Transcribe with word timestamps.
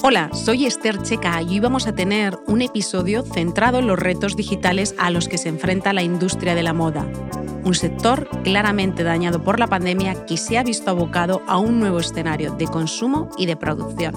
Hola, 0.00 0.30
soy 0.32 0.64
Esther 0.64 1.02
Checa 1.02 1.42
y 1.42 1.54
hoy 1.54 1.60
vamos 1.60 1.88
a 1.88 1.94
tener 1.94 2.38
un 2.46 2.62
episodio 2.62 3.22
centrado 3.22 3.80
en 3.80 3.88
los 3.88 3.98
retos 3.98 4.36
digitales 4.36 4.94
a 4.96 5.10
los 5.10 5.28
que 5.28 5.38
se 5.38 5.48
enfrenta 5.48 5.92
la 5.92 6.02
industria 6.02 6.54
de 6.54 6.62
la 6.62 6.72
moda, 6.72 7.04
un 7.64 7.74
sector 7.74 8.28
claramente 8.44 9.02
dañado 9.02 9.42
por 9.42 9.58
la 9.58 9.66
pandemia 9.66 10.24
que 10.24 10.36
se 10.36 10.56
ha 10.56 10.62
visto 10.62 10.90
abocado 10.90 11.42
a 11.48 11.58
un 11.58 11.80
nuevo 11.80 11.98
escenario 11.98 12.52
de 12.52 12.66
consumo 12.66 13.28
y 13.36 13.46
de 13.46 13.56
producción. 13.56 14.14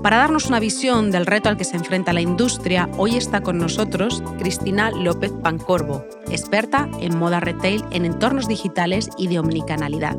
Para 0.00 0.16
darnos 0.16 0.46
una 0.46 0.60
visión 0.60 1.10
del 1.10 1.26
reto 1.26 1.48
al 1.48 1.56
que 1.56 1.64
se 1.64 1.76
enfrenta 1.76 2.12
la 2.12 2.20
industria, 2.20 2.88
hoy 2.96 3.16
está 3.16 3.42
con 3.42 3.58
nosotros 3.58 4.22
Cristina 4.38 4.92
López 4.92 5.32
Pancorbo, 5.42 6.06
experta 6.30 6.88
en 7.00 7.18
moda 7.18 7.40
retail 7.40 7.84
en 7.90 8.04
entornos 8.04 8.46
digitales 8.46 9.10
y 9.18 9.26
de 9.26 9.40
omnicanalidad. 9.40 10.16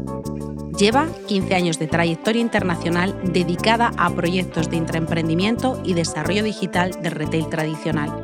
Lleva 0.82 1.08
15 1.28 1.54
años 1.54 1.78
de 1.78 1.86
trayectoria 1.86 2.42
internacional 2.42 3.16
dedicada 3.24 3.92
a 3.98 4.10
proyectos 4.10 4.68
de 4.72 4.78
intraemprendimiento 4.78 5.80
y 5.86 5.94
desarrollo 5.94 6.42
digital 6.42 7.00
del 7.04 7.12
retail 7.12 7.48
tradicional. 7.50 8.24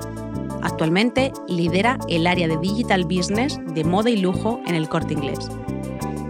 Actualmente 0.63 1.31
lidera 1.47 1.99
el 2.09 2.25
área 2.25 2.47
de 2.47 2.57
Digital 2.57 3.03
Business 3.03 3.59
de 3.63 3.83
moda 3.83 4.09
y 4.09 4.17
lujo 4.17 4.59
en 4.65 4.73
el 4.73 4.89
corte 4.89 5.13
inglés. 5.13 5.37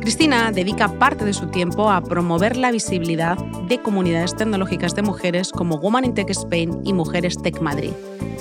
Cristina 0.01 0.51
dedica 0.51 0.89
parte 0.99 1.23
de 1.23 1.31
su 1.31 1.47
tiempo 1.47 1.89
a 1.89 2.01
promover 2.01 2.57
la 2.57 2.71
visibilidad 2.71 3.37
de 3.69 3.81
comunidades 3.81 4.35
tecnológicas 4.35 4.95
de 4.95 5.03
mujeres 5.03 5.53
como 5.53 5.77
Women 5.77 6.03
in 6.03 6.13
Tech 6.13 6.29
Spain 6.31 6.81
y 6.83 6.91
Mujeres 6.91 7.41
Tech 7.41 7.61
Madrid. 7.61 7.91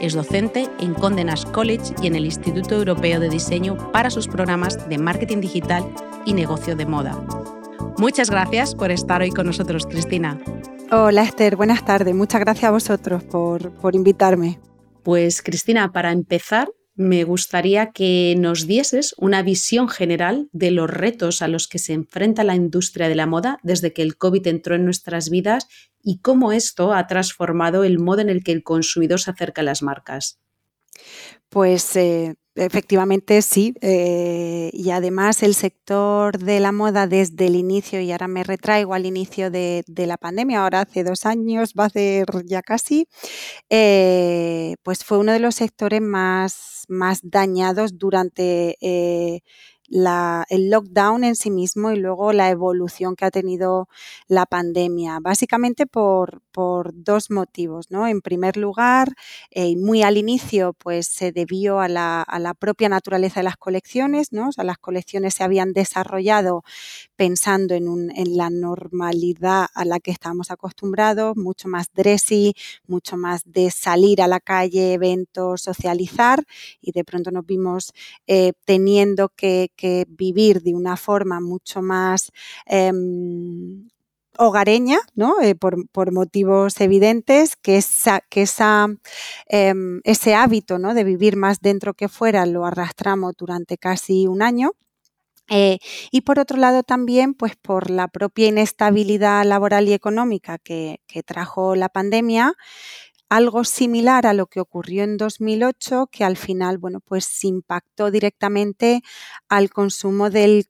Es 0.01 0.15
docente 0.15 0.69
en 0.81 0.93
Condenas 0.95 1.47
College 1.47 1.95
y 2.03 2.09
en 2.09 2.17
el 2.17 2.25
Instituto 2.25 2.75
Europeo 2.75 3.21
de 3.21 3.29
Diseño 3.29 3.77
para 3.93 4.11
sus 4.11 4.27
programas 4.27 4.89
de 4.89 4.99
marketing 4.99 5.41
digital 5.41 5.89
y 6.25 6.33
negocio 6.33 6.75
de 6.75 6.85
moda. 6.85 7.17
Muchas 7.99 8.29
gracias 8.31 8.75
por 8.75 8.91
estar 8.91 9.23
hoy 9.23 9.31
con 9.31 9.47
nosotros, 9.47 9.87
Cristina. 9.87 10.39
Hola 10.93 11.23
Esther, 11.23 11.57
buenas 11.57 11.85
tardes. 11.85 12.15
Muchas 12.15 12.41
gracias 12.41 12.65
a 12.65 12.71
vosotros 12.71 13.25
por, 13.25 13.73
por 13.77 13.95
invitarme. 13.95 14.61
Pues 15.03 15.41
Cristina, 15.41 15.93
para 15.93 16.13
empezar, 16.13 16.69
me 16.95 17.25
gustaría 17.25 17.93
que 17.93 18.35
nos 18.39 18.67
dieses 18.67 19.15
una 19.17 19.43
visión 19.43 19.89
general 19.89 20.49
de 20.53 20.73
los 20.73 20.91
retos 20.91 21.41
a 21.41 21.49
los 21.49 21.69
que 21.69 21.79
se 21.79 21.95
enfrenta 21.95 22.45
la 22.45 22.55
industria 22.55 23.09
de 23.09 23.15
la 23.15 23.27
moda 23.27 23.59
desde 23.63 23.95
que 23.95 24.03
el 24.03 24.17
COVID 24.17 24.47
entró 24.47 24.75
en 24.75 24.85
nuestras 24.85 25.31
vidas 25.31 25.67
y 26.03 26.19
cómo 26.19 26.53
esto 26.53 26.93
ha 26.93 27.07
transformado 27.07 27.83
el 27.83 27.99
modo 27.99 28.21
en 28.21 28.29
el 28.29 28.45
que 28.45 28.53
el 28.53 28.63
consumidor 28.63 29.21
se 29.21 29.31
acerca 29.31 29.63
a 29.63 29.65
las 29.65 29.83
marcas. 29.83 30.39
Pues 31.49 31.97
eh, 31.97 32.37
Efectivamente, 32.59 33.43
sí. 33.43 33.75
Eh, 33.83 34.71
y 34.73 34.89
además 34.91 35.43
el 35.43 35.55
sector 35.55 36.39
de 36.39 36.59
la 36.59 36.73
moda 36.73 37.07
desde 37.07 37.49
el 37.49 37.55
inicio, 37.55 38.01
y 38.01 38.11
ahora 38.13 38.29
me 38.29 38.45
retraigo 38.45 38.95
al 38.95 39.05
inicio 39.05 39.51
de, 39.51 39.85
la 39.87 40.17
pandemia, 40.17 40.63
ahora 40.63 40.81
hace 40.81 41.05
dos 41.05 41.27
años, 41.27 41.75
va 41.79 41.85
a 41.85 41.91
ser 41.91 42.27
ya 42.47 42.63
casi, 42.63 43.09
eh, 43.71 44.77
pues 44.83 45.05
fue 45.05 45.19
uno 45.19 45.33
de 45.33 45.41
los 45.41 45.57
sectores 45.57 46.01
más, 46.01 46.85
más 46.89 47.21
dañados 47.23 47.99
durante 47.99 48.77
eh, 48.81 49.41
el 49.89 50.71
lockdown 50.71 51.25
en 51.25 51.37
sí 51.37 51.51
mismo 51.51 51.91
y 51.91 51.97
luego 51.97 52.33
la 52.33 52.51
evolución 52.51 53.17
que 53.17 53.25
ha 53.25 53.31
tenido 53.31 53.89
la 54.29 54.47
pandemia, 54.47 55.19
básicamente 55.21 55.87
por, 55.87 56.43
dos 56.95 57.31
motivos. 57.31 57.91
¿no? 57.91 58.07
En 58.07 58.23
primer 58.23 58.57
lugar, 58.57 59.15
eh, 59.51 59.77
muy 59.77 60.03
al 60.03 60.17
inicio, 60.17 60.73
pues 60.73 61.07
se 61.07 61.31
debió 61.31 61.81
a 61.81 61.89
la, 61.89 62.55
propia 62.59 62.89
naturaleza 62.89 63.41
de 63.41 63.45
las 63.45 63.59
colecciones, 63.59 64.33
¿no? 64.33 64.49
las 64.57 64.79
colecciones 64.79 65.35
se 65.35 65.45
habían 65.45 65.75
desarrollado 65.75 66.65
pensando 67.15 67.75
en, 67.75 68.11
en 68.17 68.37
la 68.39 68.49
normalidad 68.49 69.67
a 69.75 69.85
la 69.85 70.01
que 70.01 70.11
estábamos 70.11 70.51
acostumbrados, 70.51 71.37
mucho 71.37 71.69
más 71.69 71.89
dressy, 71.95 72.55
mucho 72.87 73.17
más 73.17 73.43
de 73.45 73.71
salir 73.71 74.23
a 74.23 74.29
la 74.29 74.41
calle, 74.41 74.95
eventos, 74.95 75.63
socializar, 75.63 76.45
y 76.81 76.93
de 76.93 77.05
pronto 77.05 77.31
nos 77.31 77.45
vimos 77.45 77.93
eh, 78.27 78.53
teniendo 78.65 79.29
que, 79.29 79.71
vivir 80.09 80.63
de 80.63 80.75
una 80.75 80.97
forma 80.97 81.41
mucho 81.41 81.83
más 81.83 82.33
em, 82.67 83.89
hogareña, 84.39 84.99
¿no? 85.15 85.41
Eh, 85.43 85.55
por, 85.55 86.13
motivos 86.13 86.81
evidentes, 86.81 87.57
que, 87.57 87.79
esa, 87.79 88.21
que 88.21 88.43
esa, 88.43 88.89
em, 89.49 90.01
ese 90.05 90.35
hábito 90.35 90.79
¿no? 90.79 90.95
de 90.95 91.05
vivir 91.05 91.37
más 91.37 91.61
dentro 91.61 91.95
que 91.95 92.09
fuera 92.09 92.47
lo 92.47 92.67
arrastramos 92.67 93.35
durante 93.37 93.79
casi 93.79 94.27
un 94.27 94.43
año. 94.43 94.73
Eh, 95.49 95.79
y 96.11 96.23
por 96.23 96.41
otro 96.41 96.59
lado 96.59 96.83
también, 96.83 97.33
pues 97.35 97.55
por 97.57 97.91
la 97.91 98.09
propia 98.09 98.49
inestabilidad 98.49 99.45
laboral 99.45 99.89
y 99.89 99.93
económica 99.93 100.59
que, 100.59 101.01
que 101.07 101.23
trajo 101.23 101.77
la 101.77 101.89
pandemia, 101.89 102.55
algo 103.29 103.65
similar 103.65 104.27
a 104.27 104.35
lo 104.35 104.47
que 104.47 104.61
ocurrió 104.61 105.05
en 105.05 105.17
2008, 105.17 106.09
que 106.11 106.25
al 106.25 106.37
final, 106.37 106.79
bueno, 106.79 107.01
pues 107.01 107.45
impactó 107.45 108.11
directamente 108.11 109.03
al 109.49 109.71
consumo 109.71 110.31
de, 110.31 110.67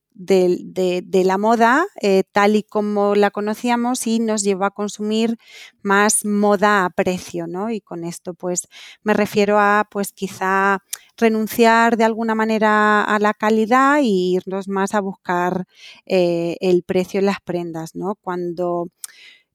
la 1.24 1.38
moda 1.38 1.86
eh, 2.00 2.22
tal 2.32 2.56
y 2.56 2.62
como 2.62 3.14
la 3.14 3.30
conocíamos 3.30 4.06
y 4.06 4.18
nos 4.20 4.42
llevó 4.42 4.64
a 4.64 4.70
consumir 4.70 5.36
más 5.82 6.24
moda 6.24 6.84
a 6.86 6.90
precio, 6.90 7.46
¿no? 7.46 7.70
Y 7.70 7.80
con 7.80 8.04
esto 8.04 8.32
pues 8.34 8.68
me 9.02 9.12
refiero 9.12 9.58
a 9.58 9.86
pues 9.90 10.12
quizá 10.12 10.82
renunciar 11.18 11.96
de 11.96 12.04
alguna 12.04 12.34
manera 12.34 13.02
a 13.04 13.18
la 13.18 13.34
calidad 13.34 13.98
e 13.98 14.04
irnos 14.04 14.68
más 14.68 14.94
a 14.94 15.00
buscar 15.00 15.66
eh, 16.06 16.56
el 16.60 16.82
precio 16.82 17.20
en 17.20 17.26
las 17.26 17.40
prendas, 17.42 17.94
¿no? 17.94 18.14
Cuando 18.16 18.88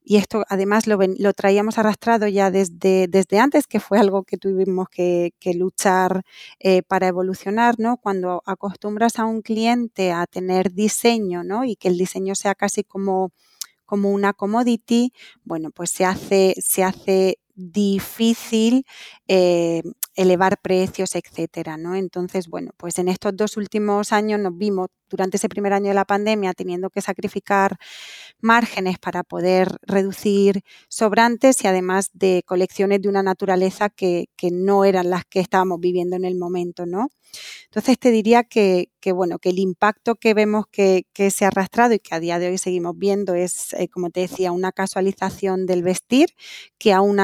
y 0.03 0.17
esto 0.17 0.43
además 0.49 0.87
lo, 0.87 0.97
lo, 1.19 1.33
traíamos 1.33 1.77
arrastrado 1.77 2.27
ya 2.27 2.49
desde, 2.49 3.07
desde 3.07 3.39
antes, 3.39 3.67
que 3.67 3.79
fue 3.79 3.99
algo 3.99 4.23
que 4.23 4.37
tuvimos 4.37 4.89
que, 4.89 5.31
luchar 5.55 6.23
eh, 6.59 6.81
para 6.83 7.07
evolucionar, 7.07 7.75
¿no? 7.77 7.97
Cuando 7.97 8.41
acostumbras 8.45 9.19
a 9.19 9.25
un 9.25 9.41
cliente 9.41 10.11
a 10.11 10.25
tener 10.25 10.73
diseño, 10.73 11.43
¿no? 11.43 11.65
Y 11.65 11.75
que 11.75 11.87
el 11.89 11.97
diseño 11.97 12.35
sea 12.35 12.55
casi 12.55 12.83
como, 12.83 13.31
como 13.85 14.09
una 14.09 14.33
commodity, 14.33 15.13
bueno, 15.43 15.69
pues 15.71 15.91
se 15.91 16.05
hace, 16.05 16.55
se 16.59 16.83
hace 16.83 17.37
difícil 17.55 18.85
eh, 19.27 19.83
elevar 20.15 20.59
precios, 20.61 21.15
etcétera, 21.15 21.77
¿no? 21.77 21.95
Entonces, 21.95 22.47
bueno, 22.47 22.71
pues 22.77 22.97
en 22.99 23.07
estos 23.07 23.35
dos 23.35 23.57
últimos 23.57 24.11
años 24.11 24.39
nos 24.39 24.57
vimos 24.57 24.87
durante 25.09 25.37
ese 25.37 25.49
primer 25.49 25.73
año 25.73 25.89
de 25.89 25.93
la 25.93 26.05
pandemia 26.05 26.53
teniendo 26.53 26.89
que 26.89 27.01
sacrificar 27.01 27.77
márgenes 28.41 28.99
para 28.99 29.23
poder 29.23 29.77
reducir 29.83 30.63
sobrantes 30.89 31.63
y 31.63 31.67
además 31.67 32.09
de 32.13 32.43
colecciones 32.45 33.01
de 33.01 33.09
una 33.09 33.23
naturaleza 33.23 33.89
que, 33.89 34.27
no 34.51 34.85
eran 34.85 35.09
las 35.09 35.23
que 35.25 35.39
estábamos 35.39 35.79
viviendo 35.79 36.15
en 36.15 36.25
el 36.25 36.35
momento, 36.35 36.85
¿no? 36.85 37.09
Entonces 37.65 37.97
te 37.99 38.11
diría 38.11 38.43
que, 38.43 38.89
bueno, 39.13 39.39
que 39.39 39.49
el 39.49 39.59
impacto 39.59 40.15
que 40.15 40.33
vemos 40.33 40.65
que, 40.71 41.05
se 41.31 41.45
ha 41.45 41.49
arrastrado 41.49 41.93
y 41.93 41.99
que 41.99 42.15
a 42.15 42.19
día 42.19 42.39
de 42.39 42.49
hoy 42.49 42.57
seguimos 42.57 42.97
viendo 42.97 43.35
es, 43.35 43.73
eh, 43.73 43.87
como 43.87 44.09
te 44.09 44.21
decía, 44.21 44.51
una 44.51 44.71
casualización 44.71 45.65
del 45.65 45.83
vestir 45.83 46.29
que 46.77 46.93
aún 46.93 47.19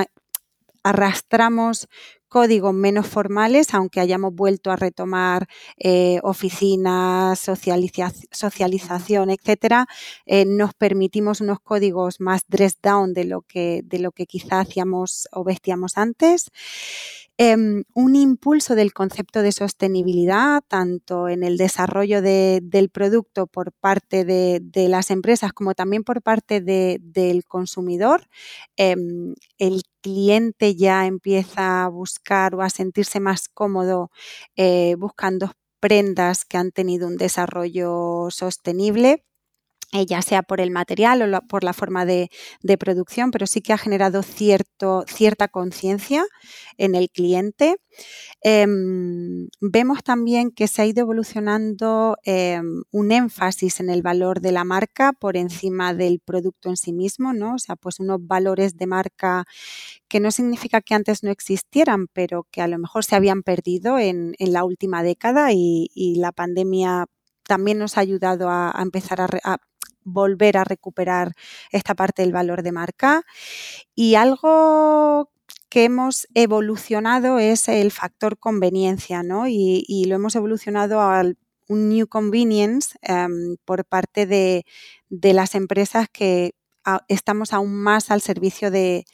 arrastramos 0.84 1.88
códigos 2.28 2.74
menos 2.74 3.08
formales, 3.08 3.74
aunque 3.74 4.00
hayamos 4.00 4.34
vuelto 4.34 4.72
a 4.72 4.76
retomar 4.76 5.48
eh, 5.78 6.20
oficinas, 6.24 7.40
socialización, 7.40 9.30
etcétera, 9.30 9.88
eh, 10.26 10.46
nos 10.46 10.74
permitimos 10.74 11.42
unos 11.42 11.60
códigos 11.60 12.20
más 12.20 12.44
dress 12.48 12.78
down 12.82 13.14
de 13.14 13.26
lo 13.26 13.42
que, 13.42 13.82
de 13.86 14.00
lo 14.00 14.12
que 14.12 14.26
quizá 14.26 14.60
hacíamos 14.60 15.28
o 15.32 15.44
vestíamos 15.44 15.98
antes. 15.98 16.52
Em, 17.40 17.84
un 17.94 18.16
impulso 18.16 18.74
del 18.74 18.94
concepto 18.94 19.44
de 19.44 19.52
sostenibilidad, 19.52 20.64
tanto 20.68 21.30
en 21.30 21.44
el 21.44 21.58
desarrollo 21.58 22.24
del 22.24 22.90
producto 22.90 23.46
por 23.46 23.74
parte 23.74 24.26
de, 24.26 24.88
las 24.90 25.12
empresas 25.12 25.54
como 25.54 25.76
también 25.76 26.04
por 26.04 26.24
parte 26.24 26.62
del 26.62 27.46
consumidor. 27.46 28.28
Em, 28.76 29.36
el 29.60 29.84
cliente 30.08 30.76
ya 30.76 31.06
empieza 31.06 31.84
a 31.86 31.90
buscar 31.90 32.56
o 32.56 32.62
a 32.62 32.70
sentirse 32.70 33.20
más 33.20 33.50
cómodo 33.50 34.10
eh, 34.56 34.96
buscando 34.98 35.52
prendas 35.80 36.46
que 36.46 36.58
han 36.58 36.72
tenido 36.72 37.08
un 37.08 37.18
desarrollo 37.18 38.28
sostenible. 38.32 39.24
Eh, 39.94 40.06
ya 40.06 40.22
sea 40.22 40.44
por 40.44 40.60
el 40.60 40.70
material 40.70 41.34
o 41.34 41.42
por 41.48 41.64
la 41.64 41.72
forma 41.72 42.06
de, 42.06 42.30
producción, 42.78 43.32
pero 43.32 43.48
sí 43.48 43.62
que 43.62 43.72
ha 43.72 43.78
generado 43.78 44.22
cierto, 44.22 45.06
cierta 45.08 45.48
conciencia 45.48 46.26
en 46.78 46.94
el 46.94 47.10
cliente. 47.10 47.78
Em, 48.42 49.48
vemos 49.62 50.04
también 50.04 50.52
que 50.52 50.68
se 50.68 50.82
ha 50.82 50.86
ido 50.86 51.02
evolucionando 51.02 52.18
em, 52.26 52.84
un 52.92 53.12
énfasis 53.14 53.80
en 53.80 53.90
el 53.90 54.02
valor 54.02 54.42
de 54.42 54.52
la 54.52 54.66
marca 54.66 55.14
por 55.14 55.38
encima 55.38 55.94
del 55.94 56.20
producto 56.20 56.68
en 56.70 56.76
sí 56.78 56.92
mismo, 56.92 57.32
¿no? 57.34 57.56
O 57.56 57.60
sea, 57.60 57.78
pues 57.78 58.02
unos 58.02 58.20
valores 58.28 58.76
de 58.78 58.88
marca 58.88 59.46
que 60.10 60.20
no 60.20 60.32
significa 60.32 60.82
que 60.82 60.96
antes 60.96 61.24
no 61.24 61.32
existieran, 61.32 62.08
pero 62.14 62.46
que 62.52 62.62
a 62.62 62.68
lo 62.68 62.78
mejor 62.78 63.06
se 63.06 63.16
habían 63.16 63.44
perdido 63.44 64.00
en, 64.00 64.36
la 64.40 64.64
última 64.66 65.04
década 65.04 65.52
y, 65.54 65.90
la 66.18 66.32
pandemia 66.32 67.06
también 67.44 67.78
nos 67.80 67.98
ha 67.98 68.02
ayudado 68.02 68.50
a, 68.50 68.74
empezar 68.82 69.22
a, 69.22 69.58
volver 70.08 70.58
a 70.58 70.64
recuperar 70.64 71.34
esta 71.72 71.94
parte 71.94 72.22
del 72.24 72.32
valor 72.32 72.64
de 72.64 72.72
marca. 72.72 73.24
Y 73.94 74.16
algo 74.16 75.30
que 75.70 75.84
hemos 75.84 76.28
evolucionado 76.34 77.40
es 77.40 77.68
el 77.68 77.92
factor 77.92 78.40
conveniencia, 78.40 79.22
¿no? 79.24 79.48
Y, 79.48 80.06
lo 80.08 80.16
hemos 80.16 80.36
evolucionado 80.36 81.02
a 81.02 81.24
un 81.68 81.90
new 81.90 82.08
convenience 82.08 82.98
em, 83.02 83.58
por 83.66 83.86
parte 83.86 84.26
de, 84.26 84.66
las 85.10 85.56
empresas 85.56 86.08
que 86.10 86.54
estamos 87.10 87.52
aún 87.54 87.76
más 87.76 88.12
al 88.12 88.22
servicio 88.22 88.72
de, 88.72 89.06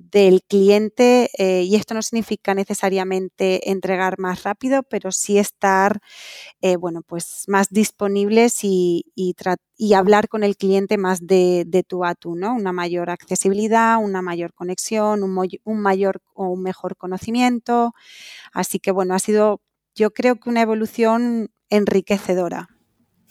del 0.00 0.42
cliente 0.42 1.30
eh, 1.38 1.62
y 1.62 1.76
esto 1.76 1.94
no 1.94 2.02
significa 2.02 2.54
necesariamente 2.54 3.70
entregar 3.70 4.18
más 4.18 4.42
rápido, 4.44 4.82
pero 4.82 5.12
sí 5.12 5.38
estar 5.38 6.00
eh, 6.62 6.76
bueno, 6.76 7.02
pues 7.02 7.44
más 7.48 7.70
disponibles 7.70 8.64
y, 8.64 9.06
y, 9.14 9.34
hablar 9.94 10.28
con 10.28 10.44
el 10.44 10.56
cliente 10.56 10.98
más 10.98 11.26
de, 11.26 11.64
de, 11.66 11.82
tú 11.82 12.04
a 12.04 12.14
tú, 12.14 12.36
¿no? 12.36 12.54
Una 12.54 12.72
mayor 12.72 13.10
accesibilidad, 13.10 13.98
una 14.02 14.22
mayor 14.22 14.52
conexión, 14.54 15.22
un 15.22 15.80
mayor 15.82 16.22
o 16.34 16.46
un 16.48 16.62
mejor 16.62 16.96
conocimiento. 16.96 17.92
Así 18.52 18.78
que 18.80 18.92
bueno, 18.92 19.14
ha 19.14 19.18
sido 19.18 19.62
yo 19.94 20.12
creo 20.12 20.36
que 20.36 20.50
una 20.50 20.62
evolución 20.62 21.50
enriquecedora. 21.70 22.68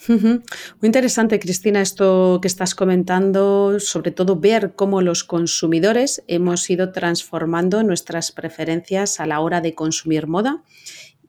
Muy 0.08 0.42
interesante, 0.82 1.40
Cristina, 1.40 1.82
esto 1.82 2.40
que 2.42 2.48
estás 2.48 2.74
comentando, 2.74 3.80
sobre 3.80 4.12
todo 4.12 4.38
ver 4.38 4.74
cómo 4.76 5.02
los 5.02 5.24
consumidores 5.24 6.24
hemos 6.28 6.70
ido 6.70 6.92
transformando 6.92 7.84
nuestras 7.84 8.32
preferencias 8.32 9.20
a 9.20 9.26
la 9.26 9.42
hora 9.42 9.60
de 9.62 9.76
consumir 9.76 10.28
moda. 10.28 10.64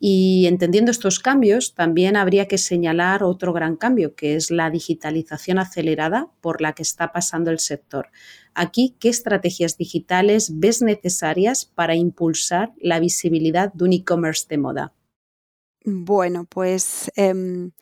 Y 0.02 0.46
entendiendo 0.46 0.90
estos 0.90 1.18
cambios, 1.18 1.74
también 1.74 2.16
habría 2.16 2.48
que 2.48 2.56
señalar 2.56 3.22
otro 3.22 3.52
gran 3.52 3.76
cambio, 3.76 4.14
que 4.14 4.34
es 4.34 4.50
la 4.50 4.70
digitalización 4.70 5.58
acelerada 5.58 6.28
por 6.40 6.62
la 6.62 6.72
que 6.72 6.82
está 6.82 7.12
pasando 7.12 7.50
el 7.50 7.58
sector. 7.58 8.08
Aquí, 8.54 8.96
¿qué 8.98 9.10
estrategias 9.10 9.76
digitales 9.76 10.52
ves 10.58 10.80
necesarias 10.80 11.66
para 11.66 11.96
impulsar 11.96 12.72
la 12.80 12.98
visibilidad 12.98 13.72
de 13.74 13.84
un 13.84 13.92
e-commerce 13.92 14.46
de 14.48 14.58
moda? 14.58 14.94
Bueno, 15.84 16.46
pues... 16.48 17.10
Em, 17.16 17.72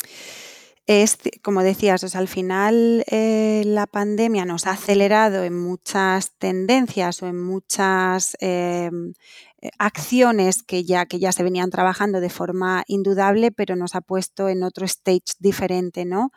es, 0.89 1.19
como 1.43 1.63
decías, 1.63 2.15
al 2.17 2.29
final 2.29 3.05
eh, 3.11 3.63
la 3.67 3.87
pandemia 3.87 4.47
nos 4.47 4.67
ha 4.67 4.71
acelerado 4.71 5.45
en 5.45 5.55
muchas 5.55 6.33
tendencias 6.39 7.23
o 7.23 7.27
en 7.27 7.39
muchas 7.45 8.35
em, 8.41 9.13
eh, 9.61 9.69
acciones 9.79 10.63
que 10.63 10.85
ya, 10.85 11.05
que 11.05 11.19
ya 11.19 11.31
se 11.33 11.43
venían 11.43 11.69
trabajando 11.71 12.21
de 12.21 12.31
forma 12.31 12.85
indudable, 12.87 13.53
pero 13.53 13.77
nos 13.77 13.95
ha 13.95 14.01
puesto 14.01 14.49
en 14.49 14.63
otro 14.63 14.87
stage 14.87 15.35
diferente, 15.39 16.07
¿no? 16.07 16.31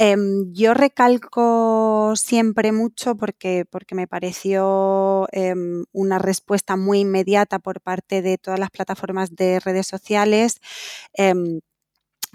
Em, 0.00 0.52
yo 0.52 0.74
recalco 0.74 2.14
siempre 2.14 2.70
mucho 2.70 3.16
porque, 3.16 3.64
porque 3.68 3.96
me 3.96 4.06
pareció 4.06 5.26
em, 5.32 5.84
una 5.92 6.18
respuesta 6.20 6.76
muy 6.76 7.00
inmediata 7.00 7.58
por 7.58 7.80
parte 7.80 8.22
de 8.22 8.38
todas 8.38 8.60
las 8.60 8.70
plataformas 8.70 9.34
de 9.34 9.58
redes 9.60 9.88
sociales 9.88 10.60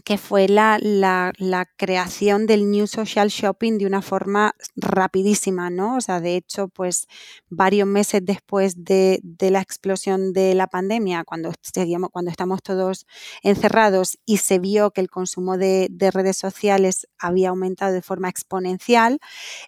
que 0.03 0.17
fue 0.17 0.47
la, 0.47 0.79
la, 0.81 1.31
creación 1.77 2.45
del 2.45 2.69
New 2.69 2.87
Social 2.87 3.29
Shopping 3.29 3.77
de 3.77 3.85
una 3.85 4.01
forma 4.01 4.55
rapidísima, 4.75 5.69
¿no? 5.69 5.97
O 5.97 6.01
sea, 6.01 6.19
de 6.19 6.35
hecho, 6.35 6.67
pues 6.67 7.07
varios 7.49 7.87
meses 7.87 8.21
después 8.23 8.83
de, 8.83 9.19
de 9.23 9.51
la 9.51 9.61
explosión 9.61 10.33
de 10.33 10.55
la 10.55 10.67
pandemia, 10.67 11.23
cuando, 11.23 11.53
seguíamos, 11.61 12.09
cuando 12.11 12.31
estamos 12.31 12.61
todos 12.63 13.05
encerrados 13.43 14.17
y 14.25 14.37
se 14.37 14.59
vio 14.59 14.91
que 14.91 15.01
el 15.01 15.09
consumo 15.09 15.57
de, 15.57 15.87
de 15.91 16.11
redes 16.11 16.37
sociales 16.37 17.07
había 17.19 17.49
aumentado 17.49 17.93
de 17.93 18.01
forma 18.01 18.29
exponencial, 18.29 19.19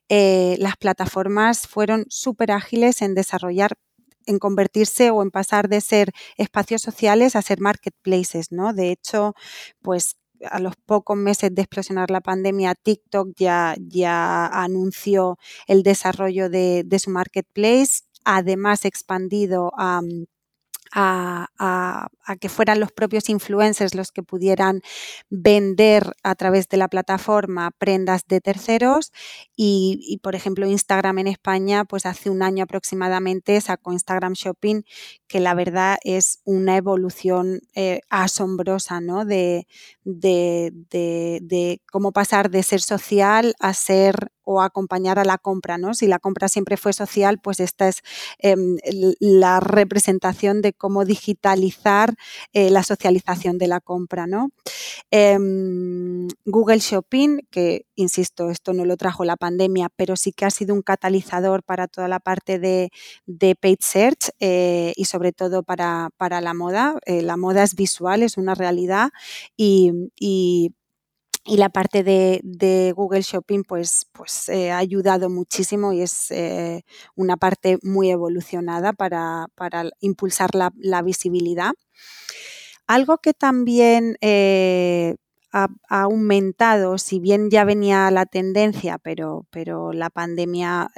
eh, 0.10 0.56
las 0.60 0.78
plataformas 0.78 1.68
fueron 1.68 2.06
súper 2.10 2.52
ágiles 2.52 3.02
en 3.02 3.16
desarrollar 3.16 3.78
en 4.26 4.40
convertirse 4.40 5.12
o 5.12 5.22
en 5.22 5.32
pasar 5.32 5.70
de 5.70 5.82
ser 5.82 6.12
espacios 6.38 6.82
sociales 6.82 7.36
a 7.36 7.42
ser 7.42 7.60
marketplaces, 7.60 8.52
¿no? 8.52 8.74
De 8.74 8.92
hecho, 8.92 9.34
pues 9.82 10.18
a 10.44 10.60
los 10.60 10.76
pocos 10.86 11.18
meses 11.18 11.54
de 11.54 11.62
explosionar 11.62 12.12
la 12.12 12.22
pandemia, 12.22 12.76
TikTok 12.76 13.30
ya, 13.38 13.76
ya 13.80 14.48
anunció 14.48 15.38
el 15.68 15.84
desarrollo 15.84 16.50
de, 16.50 16.84
de 16.86 17.00
su 17.00 17.10
marketplace, 17.10 18.02
además 18.26 18.86
expandido 18.86 19.72
a 19.78 20.02
a, 20.96 22.08
que 22.40 22.50
fueran 22.50 22.80
los 22.80 22.92
propios 22.92 23.30
influencers 23.30 23.96
los 23.96 24.12
que 24.12 24.24
pudieran 24.24 24.82
vender 25.30 26.14
a 26.24 26.36
través 26.36 26.70
de 26.70 26.78
la 26.78 26.88
plataforma 26.88 27.72
prendas 27.78 28.24
de 28.28 28.40
terceros 28.42 29.12
y, 29.56 30.20
por 30.24 30.36
ejemplo 30.36 30.66
Instagram 30.66 31.20
en 31.20 31.28
España 31.28 31.86
pues 31.86 32.06
hace 32.06 32.30
un 32.30 32.42
año 32.42 32.64
aproximadamente 32.64 33.60
sacó 33.62 33.92
Instagram 33.94 34.34
Shopping 34.34 34.84
que 35.28 35.40
la 35.40 35.54
verdad 35.54 35.98
es 36.04 36.40
una 36.46 36.78
evolución 36.78 37.62
eh, 37.76 38.00
asombrosa 38.10 39.02
¿no? 39.02 39.26
de, 39.26 39.68
de, 40.04 40.72
de 41.42 41.82
cómo 41.92 42.12
pasar 42.14 42.50
de 42.50 42.64
ser 42.64 42.82
social 42.82 43.54
a 43.60 43.74
ser 43.74 44.32
o 44.46 44.62
acompañar 44.62 45.20
a 45.20 45.26
la 45.26 45.38
compra, 45.38 45.78
¿no? 45.78 45.94
Si 45.94 46.08
la 46.08 46.20
compra 46.20 46.48
siempre 46.48 46.78
fue 46.78 46.94
social, 46.94 47.40
pues 47.40 47.60
esta 47.60 47.88
es 47.90 48.02
em, 48.40 48.78
la 49.20 49.60
representación 49.60 50.62
de 50.62 50.74
cómo 50.74 51.04
digitalizar 51.04 52.16
eh, 52.54 52.70
la 52.70 52.84
socialización 52.84 53.58
de 53.58 53.68
la 53.68 53.82
compra, 53.82 54.28
¿no? 54.28 54.52
Em, 55.12 56.28
Google 56.46 56.80
Shopping, 56.80 57.40
que 57.50 57.86
insisto, 57.96 58.50
esto 58.50 58.74
no 58.74 58.86
lo 58.86 58.98
trajo 58.98 59.26
la 59.26 59.38
pandemia, 59.38 59.90
pero 59.96 60.16
sí 60.16 60.32
que 60.32 60.46
ha 60.46 60.52
sido 60.52 60.74
un 60.74 60.82
catalizador 60.82 61.64
para 61.64 61.88
toda 61.88 62.08
la 62.08 62.20
parte 62.20 62.60
de, 62.60 62.92
de 63.26 63.56
paid 63.56 63.80
search 63.82 64.30
eh, 64.40 64.94
y 64.96 65.06
sobre 65.06 65.32
todo 65.34 65.64
para, 65.64 66.12
la 66.20 66.54
moda. 66.54 66.98
Eh, 67.06 67.22
la 67.22 67.38
moda 67.38 67.64
es 67.64 67.76
visual, 67.76 68.24
es 68.24 68.38
una 68.38 68.56
realidad 68.56 69.10
y 69.58 70.72
y 71.46 71.58
la 71.58 71.70
parte 71.70 72.04
de, 72.04 72.94
Google 72.96 73.22
Shopping 73.22 73.64
pues, 73.64 74.08
pues 74.12 74.50
eh, 74.50 74.72
ha 74.72 74.80
ayudado 74.80 75.30
muchísimo 75.30 75.94
y 75.94 76.02
es 76.02 76.32
eh, 76.32 76.84
una 77.16 77.38
parte 77.38 77.78
muy 77.84 78.10
evolucionada 78.10 78.94
para, 78.94 79.48
impulsar 80.00 80.50
la, 80.56 81.02
visibilidad. 81.04 81.74
Algo 82.88 83.20
que 83.20 83.34
también 83.34 84.18
eh, 84.22 85.16
ha, 85.52 85.68
aumentado, 85.88 86.98
si 86.98 87.20
bien 87.20 87.52
ya 87.52 87.64
venía 87.64 88.10
la 88.10 88.26
tendencia, 88.26 88.98
pero, 88.98 89.46
pero 89.52 89.94
la 89.94 90.10
pandemia 90.10 90.90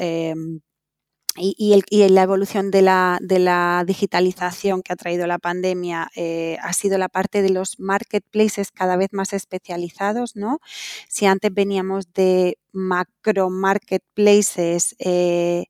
em, 1.37 1.53
y, 1.89 2.09
la 2.09 2.23
evolución 2.23 2.71
de 2.71 2.81
la, 2.81 3.83
digitalización 3.85 4.81
que 4.81 4.93
ha 4.93 4.95
traído 4.95 5.27
la 5.27 5.39
pandemia 5.39 6.09
eh, 6.15 6.57
ha 6.61 6.73
sido 6.73 6.97
la 6.97 7.09
parte 7.09 7.41
de 7.41 7.49
los 7.49 7.79
marketplaces 7.79 8.71
cada 8.71 8.97
vez 8.97 9.09
más 9.11 9.33
especializados, 9.33 10.35
¿no? 10.35 10.59
Si 11.07 11.25
antes 11.25 11.53
veníamos 11.53 12.13
de 12.13 12.57
macro 12.71 13.49
marketplaces, 13.49 14.95
eh, 14.99 15.65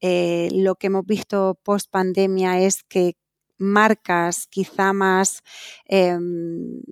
eh, 0.00 0.48
lo 0.52 0.74
que 0.76 0.88
hemos 0.88 1.06
visto 1.06 1.58
post 1.64 1.90
pandemia 1.90 2.60
es 2.60 2.82
que 2.84 3.16
marcas 3.58 4.46
quizá 4.48 4.92
más, 4.92 5.42
em, 5.86 6.82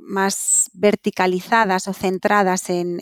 más 0.00 0.70
verticalizadas 0.74 1.88
o 1.88 1.92
centradas 1.92 2.70
en, 2.70 3.00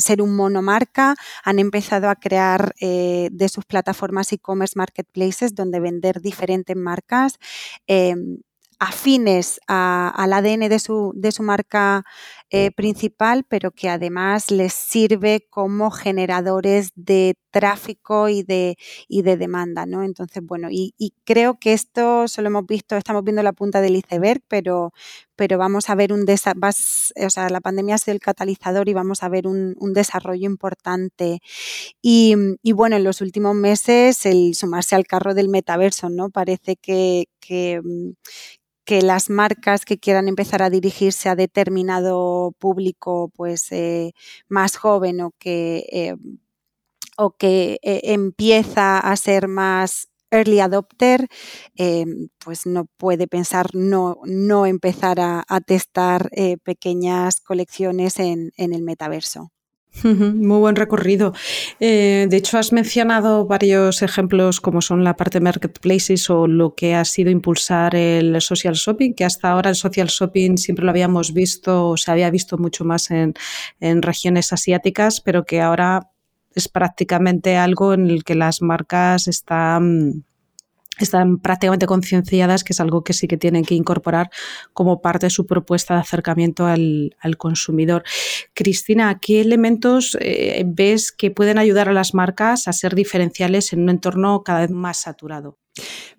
ser 0.00 0.22
un 0.22 0.36
monomarca 0.36 1.16
han 1.44 1.58
empezado 1.58 2.08
a 2.08 2.16
crear 2.16 2.74
eh, 2.80 3.28
de 3.32 3.48
sus 3.48 3.64
plataformas 3.64 4.32
e-commerce 4.32 4.74
marketplaces 4.76 5.54
donde 5.54 5.80
vender 5.80 6.20
diferentes 6.20 6.76
marcas. 6.76 7.38
Em, 7.86 8.38
afines 8.78 9.60
al 9.66 10.32
ADN 10.32 10.68
de 10.68 10.78
su, 10.78 11.12
de 11.16 11.32
su 11.32 11.42
marca 11.42 12.04
eh, 12.50 12.70
principal, 12.70 13.44
pero 13.46 13.72
que 13.72 13.90
además 13.90 14.50
les 14.50 14.72
sirve 14.72 15.46
como 15.50 15.90
generadores 15.90 16.92
de 16.94 17.34
tráfico 17.50 18.30
y 18.30 18.42
de, 18.42 18.76
y 19.06 19.20
de 19.22 19.36
demanda, 19.36 19.84
¿no? 19.84 20.02
Entonces, 20.02 20.42
bueno, 20.42 20.68
y, 20.70 20.94
creo 21.24 21.58
que 21.58 21.74
esto 21.74 22.26
solo 22.26 22.48
hemos 22.48 22.66
visto, 22.66 22.96
estamos 22.96 23.22
viendo 23.24 23.42
la 23.42 23.52
punta 23.52 23.80
del 23.82 23.96
iceberg, 23.96 24.40
pero, 24.48 24.92
pero 25.36 25.58
vamos 25.58 25.90
a 25.90 25.94
ver 25.94 26.12
un 26.12 26.24
desarrollo, 26.24 26.70
o 27.26 27.30
sea, 27.30 27.50
la 27.50 27.60
pandemia 27.60 27.96
ha 27.96 27.98
sido 27.98 28.14
el 28.14 28.20
catalizador 28.20 28.88
y 28.88 28.94
vamos 28.94 29.22
a 29.22 29.28
ver 29.28 29.46
un, 29.46 29.74
desarrollo 29.92 30.46
importante. 30.46 31.40
Y, 32.02 32.34
bueno, 32.72 32.96
en 32.96 33.04
los 33.04 33.20
últimos 33.20 33.54
meses 33.54 34.24
el 34.26 34.54
sumarse 34.54 34.96
al 34.96 35.06
carro 35.06 35.34
del 35.34 35.48
metaverso, 35.48 36.08
¿no? 36.10 36.30
Parece 36.30 36.76
que, 36.76 37.26
que, 37.40 37.80
que 38.88 39.02
las 39.02 39.28
marcas 39.28 39.84
que 39.84 39.98
quieran 39.98 40.28
empezar 40.28 40.62
a 40.62 40.70
dirigirse 40.70 41.28
a 41.28 41.36
determinado 41.36 42.54
público 42.58 43.30
pues 43.36 43.70
eh, 43.70 44.14
más 44.48 44.78
joven 44.78 45.20
o 45.20 45.32
que, 45.38 45.84
eh, 45.92 46.16
o 47.18 47.32
que 47.32 47.78
eh, 47.82 48.00
empieza 48.04 48.98
a 48.98 49.14
ser 49.16 49.46
más 49.46 50.08
early 50.30 50.60
adopter, 50.60 51.28
pues 52.44 52.64
no 52.66 52.86
puede 52.96 53.26
pensar 53.28 53.74
no, 53.74 54.20
no 54.24 54.64
empezar 54.64 55.20
a, 55.20 55.44
testar 55.66 56.30
pequeñas 56.64 57.40
colecciones 57.40 58.18
en 58.18 58.52
el 58.56 58.82
metaverso. 58.82 59.50
Muy 60.04 60.58
buen 60.58 60.76
recorrido. 60.76 61.32
Eh, 61.80 62.26
de 62.28 62.36
hecho, 62.36 62.58
has 62.58 62.72
mencionado 62.72 63.46
varios 63.46 64.02
ejemplos 64.02 64.60
como 64.60 64.80
son 64.80 65.04
la 65.04 65.16
parte 65.16 65.40
marketplaces 65.40 66.30
o 66.30 66.46
lo 66.46 66.74
que 66.74 66.94
ha 66.94 67.04
sido 67.04 67.30
impulsar 67.30 67.94
el 67.94 68.40
social 68.40 68.74
shopping, 68.74 69.14
que 69.14 69.24
hasta 69.24 69.50
ahora 69.50 69.70
el 69.70 69.76
social 69.76 70.08
shopping 70.08 70.56
siempre 70.56 70.84
lo 70.84 70.90
habíamos 70.90 71.32
visto 71.32 71.88
o 71.88 71.96
se 71.96 72.10
había 72.10 72.30
visto 72.30 72.58
mucho 72.58 72.84
más 72.84 73.10
en, 73.10 73.34
en 73.80 74.02
regiones 74.02 74.52
asiáticas, 74.52 75.20
pero 75.20 75.44
que 75.44 75.60
ahora 75.60 76.10
es 76.54 76.68
prácticamente 76.68 77.56
algo 77.56 77.94
en 77.94 78.08
el 78.08 78.24
que 78.24 78.34
las 78.34 78.62
marcas 78.62 79.28
están 79.28 80.24
están 81.04 81.38
prácticamente 81.38 81.86
concienciadas, 81.86 82.64
que 82.64 82.72
es 82.72 82.80
algo 82.80 83.04
que 83.04 83.12
sí 83.12 83.28
que 83.28 83.36
tienen 83.36 83.64
que 83.64 83.74
incorporar 83.74 84.30
como 84.72 85.00
parte 85.00 85.26
de 85.26 85.30
su 85.30 85.46
propuesta 85.46 85.94
de 85.94 86.00
acercamiento 86.00 86.66
al, 86.66 87.14
consumidor. 87.36 88.02
Cristina, 88.54 89.18
¿qué 89.20 89.40
elementos 89.40 90.16
eh, 90.20 90.64
ves 90.66 91.12
que 91.12 91.30
pueden 91.30 91.58
ayudar 91.58 91.88
a 91.88 91.92
las 91.92 92.14
marcas 92.14 92.68
a 92.68 92.72
ser 92.72 92.94
diferenciales 92.94 93.72
en 93.72 93.82
un 93.82 93.90
entorno 93.90 94.42
cada 94.42 94.60
vez 94.60 94.70
más 94.70 94.98
saturado? 94.98 95.58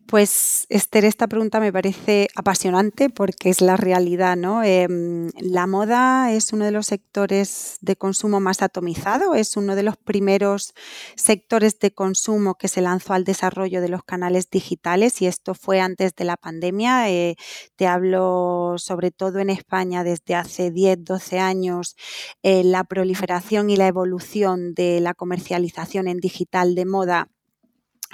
Pues 0.10 0.66
Esther, 0.70 1.06
esta 1.06 1.28
pregunta 1.28 1.60
me 1.60 1.72
parece 1.72 2.30
apasionante 2.36 3.12
porque 3.12 3.50
es 3.52 3.62
la 3.62 3.78
realidad, 3.78 4.36
¿no? 4.36 4.64
Em, 4.64 5.30
la 5.40 5.68
moda 5.68 6.34
es 6.34 6.52
uno 6.52 6.66
de 6.66 6.72
los 6.72 6.88
sectores 6.88 7.78
de 7.82 7.96
consumo 7.96 8.40
más 8.40 8.64
atomizado, 8.64 9.36
es 9.36 9.56
uno 9.56 9.76
de 9.76 9.84
los 9.84 9.98
primeros 9.98 10.74
sectores 11.16 11.78
de 11.78 11.92
consumo 11.92 12.56
que 12.56 12.68
se 12.68 12.82
lanzó 12.82 13.14
al 13.14 13.24
desarrollo 13.24 13.82
de 13.82 13.90
los 13.90 14.04
canales 14.04 14.50
digitales 14.50 15.22
y 15.22 15.28
esto 15.28 15.54
fue 15.54 15.80
antes 15.80 16.16
de 16.16 16.26
la 16.26 16.38
pandemia. 16.38 17.12
Eh, 17.12 17.36
te 17.76 17.86
hablo 17.86 18.76
sobre 18.80 19.12
todo 19.12 19.38
en 19.38 19.52
España 19.52 20.04
desde 20.04 20.34
hace 20.34 20.72
10, 20.72 21.04
12 21.04 21.38
años, 21.38 21.96
eh, 22.42 22.64
la 22.64 22.84
proliferación 22.84 23.70
y 23.70 23.76
la 23.78 23.86
evolución 23.86 24.74
de 24.74 25.02
la 25.02 25.14
comercialización 25.14 26.08
en 26.08 26.18
digital 26.18 26.74
de 26.74 26.86
moda 26.86 27.28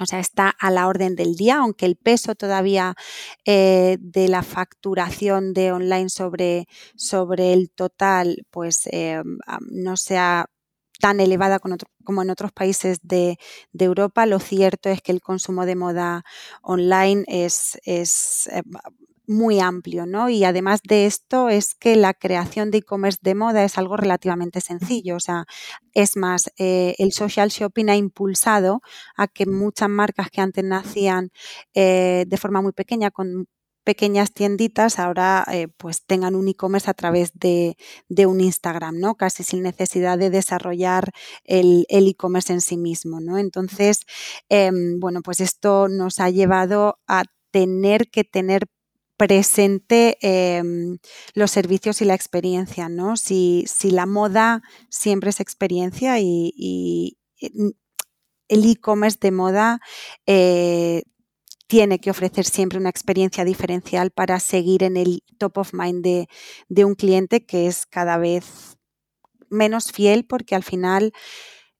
o 0.00 0.06
sea, 0.06 0.20
está 0.20 0.50
a 0.50 0.70
la 0.70 0.88
orden 0.88 1.16
del 1.16 1.36
día, 1.36 1.58
aunque 1.58 1.86
el 1.86 1.96
peso 1.96 2.34
todavía 2.34 2.94
eh, 3.44 3.96
de 4.00 4.28
la 4.28 4.42
facturación 4.42 5.54
de 5.54 5.72
online 5.72 6.08
sobre, 6.10 6.68
sobre 6.96 7.52
el 7.52 7.70
total, 7.70 8.46
pues 8.50 8.86
eh, 8.92 9.22
no 9.70 9.96
sea 9.96 10.46
tan 11.00 11.20
elevada 11.20 11.58
como 11.58 12.22
en 12.22 12.30
otros 12.30 12.52
países 12.52 12.98
de, 13.02 13.38
Europa. 13.78 14.26
Lo 14.26 14.38
cierto 14.38 14.88
es 14.88 15.02
que 15.02 15.12
el 15.12 15.20
consumo 15.20 15.66
de 15.66 15.76
moda 15.76 16.24
online 16.62 17.24
es, 17.28 17.78
es 17.84 18.48
eh, 18.48 18.62
muy 19.26 19.60
amplio, 19.60 20.06
¿no? 20.06 20.28
Y 20.28 20.44
además 20.44 20.80
de 20.82 21.06
esto 21.06 21.48
es 21.48 21.74
que 21.74 21.96
la 21.96 22.14
creación 22.14 22.70
de 22.70 22.78
e-commerce 22.78 23.18
de 23.22 23.34
moda 23.34 23.64
es 23.64 23.78
algo 23.78 23.96
relativamente 23.96 24.60
sencillo, 24.60 25.16
o 25.16 25.20
sea, 25.20 25.44
es 25.94 26.16
más, 26.16 26.50
eh, 26.58 26.94
el 26.98 27.12
social 27.12 27.50
shopping 27.50 27.88
ha 27.88 27.96
impulsado 27.96 28.80
a 29.16 29.28
que 29.28 29.46
muchas 29.46 29.88
marcas 29.88 30.30
que 30.30 30.40
antes 30.40 30.64
nacían 30.64 31.30
eh, 31.74 32.24
de 32.26 32.36
forma 32.36 32.62
muy 32.62 32.72
pequeña, 32.72 33.10
con 33.10 33.46
pequeñas 33.84 34.32
tienditas 34.32 34.98
ahora 34.98 35.46
eh, 35.52 35.68
pues 35.68 36.04
tengan 36.04 36.34
un 36.34 36.48
e-commerce 36.48 36.90
a 36.90 36.94
través 36.94 37.32
de, 37.34 37.76
un 38.26 38.40
Instagram, 38.40 38.98
¿no? 38.98 39.14
Casi 39.14 39.44
sin 39.44 39.62
necesidad 39.62 40.18
de 40.18 40.28
desarrollar 40.30 41.12
el 41.44 41.86
e-commerce 41.88 42.52
en 42.52 42.60
sí 42.60 42.76
mismo, 42.76 43.20
¿no? 43.20 43.38
Entonces, 43.38 44.00
em, 44.48 44.98
bueno, 44.98 45.22
pues 45.22 45.40
esto 45.40 45.88
nos 45.88 46.18
ha 46.18 46.30
llevado 46.30 46.98
a 47.06 47.24
tener 47.52 48.10
que 48.10 48.24
tener 48.24 48.66
presente 49.16 50.18
em, 50.20 50.98
los 51.34 51.50
servicios 51.50 52.00
y 52.02 52.04
la 52.04 52.14
experiencia, 52.14 52.88
¿no? 52.88 53.16
Si, 53.16 53.66
la 53.82 54.06
moda 54.06 54.62
siempre 54.90 55.30
es 55.30 55.40
experiencia 55.40 56.18
y, 56.20 57.18
eh, 57.40 57.50
el 58.48 58.70
e-commerce 58.70 59.18
de 59.20 59.32
moda 59.32 59.80
eh, 60.26 61.02
tiene 61.66 61.98
que 61.98 62.10
ofrecer 62.10 62.44
siempre 62.44 62.78
una 62.78 62.90
experiencia 62.90 63.44
diferencial 63.44 64.10
para 64.12 64.38
seguir 64.38 64.84
en 64.84 64.96
el 64.96 65.24
top 65.38 65.58
of 65.58 65.74
mind 65.74 66.04
de, 66.04 66.28
de 66.68 66.84
un 66.84 66.94
cliente 66.94 67.44
que 67.44 67.66
es 67.66 67.86
cada 67.86 68.18
vez 68.18 68.76
menos 69.50 69.90
fiel 69.92 70.26
porque 70.26 70.54
al 70.54 70.62
final 70.62 71.12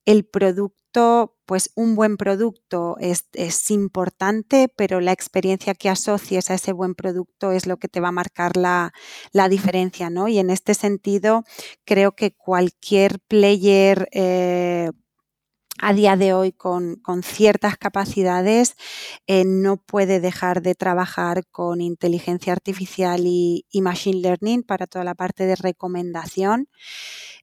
el 0.04 0.24
producto 0.24 1.35
pues 1.46 1.70
un 1.76 1.94
buen 1.94 2.16
producto 2.16 2.96
es, 3.00 3.24
importante, 3.70 4.68
pero 4.76 5.00
la 5.00 5.12
experiencia 5.12 5.74
que 5.74 5.88
asocies 5.88 6.50
a 6.50 6.54
ese 6.54 6.72
buen 6.72 6.94
producto 6.94 7.52
es 7.52 7.66
lo 7.66 7.78
que 7.78 7.88
te 7.88 8.00
va 8.00 8.08
a 8.08 8.12
marcar 8.12 8.56
la, 8.56 8.92
diferencia, 9.48 10.10
¿no? 10.10 10.28
Y 10.28 10.38
en 10.38 10.50
este 10.50 10.74
sentido, 10.74 11.44
creo 11.84 12.12
que 12.12 12.32
cualquier 12.32 13.20
player 13.28 14.08
eh, 14.12 14.90
a 15.78 15.92
día 15.92 16.16
de 16.16 16.32
hoy 16.32 16.52
con, 16.52 17.00
ciertas 17.22 17.76
capacidades 17.76 18.76
eh, 19.26 19.44
no 19.44 19.76
puede 19.76 20.20
dejar 20.20 20.62
de 20.62 20.74
trabajar 20.74 21.46
con 21.50 21.80
inteligencia 21.80 22.52
artificial 22.52 23.22
y, 23.24 23.64
machine 23.74 24.20
learning 24.20 24.62
para 24.62 24.86
toda 24.86 25.04
la 25.04 25.14
parte 25.14 25.46
de 25.46 25.54
recomendación. 25.54 26.68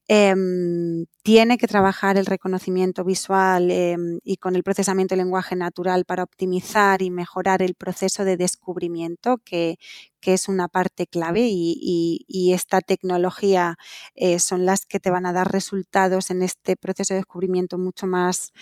Em, 0.10 1.06
tiene 1.24 1.58
que 1.58 1.68
trabajar 1.68 2.18
el 2.18 2.26
reconocimiento 2.26 3.06
visual 3.06 3.72
em, 3.72 4.20
y 4.24 4.36
con 4.36 4.58
el 4.58 4.64
procesamiento 4.64 5.16
de 5.16 5.24
lenguaje 5.24 5.56
natural 5.56 6.04
para 6.04 6.24
optimizar 6.24 7.02
y 7.02 7.10
mejorar 7.10 7.62
el 7.62 7.74
proceso 7.76 8.26
de 8.26 8.36
descubrimiento, 8.36 9.38
que, 9.46 9.78
es 10.26 10.48
una 10.48 10.70
parte 10.70 11.06
clave 11.08 11.42
y, 11.50 12.52
esta 12.54 12.80
tecnología 12.82 13.78
eh, 14.16 14.40
son 14.40 14.66
las 14.66 14.86
que 14.86 15.00
te 15.00 15.10
van 15.10 15.26
a 15.26 15.34
dar 15.34 15.52
resultados 15.52 16.30
en 16.32 16.44
este 16.44 16.78
proceso 16.78 17.14
de 17.14 17.20
descubrimiento 17.20 17.78
mucho 17.78 18.08
más 18.08 18.54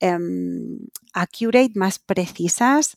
em, 0.00 0.78
accurate, 1.14 1.72
más 1.74 1.98
precisas. 1.98 2.96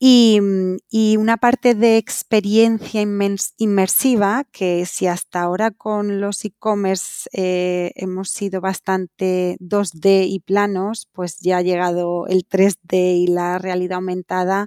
Mm, 0.00 0.76
y, 0.90 1.16
una 1.16 1.36
parte 1.36 1.74
de 1.74 1.96
experiencia 1.96 3.00
inmersiva 3.00 4.44
que 4.52 4.84
si 4.86 5.06
hasta 5.06 5.40
ahora 5.42 5.70
con 5.70 6.20
los 6.20 6.44
e-commerce 6.44 7.28
eh, 7.32 7.92
hemos 7.94 8.30
sido 8.30 8.60
bastante 8.60 9.56
2D 9.60 10.26
y 10.28 10.40
planos, 10.40 11.08
pues 11.12 11.38
ya 11.40 11.58
ha 11.58 11.62
llegado 11.62 12.26
el 12.26 12.44
3D 12.46 13.16
y 13.16 13.26
la 13.28 13.58
realidad 13.58 13.96
aumentada 13.96 14.66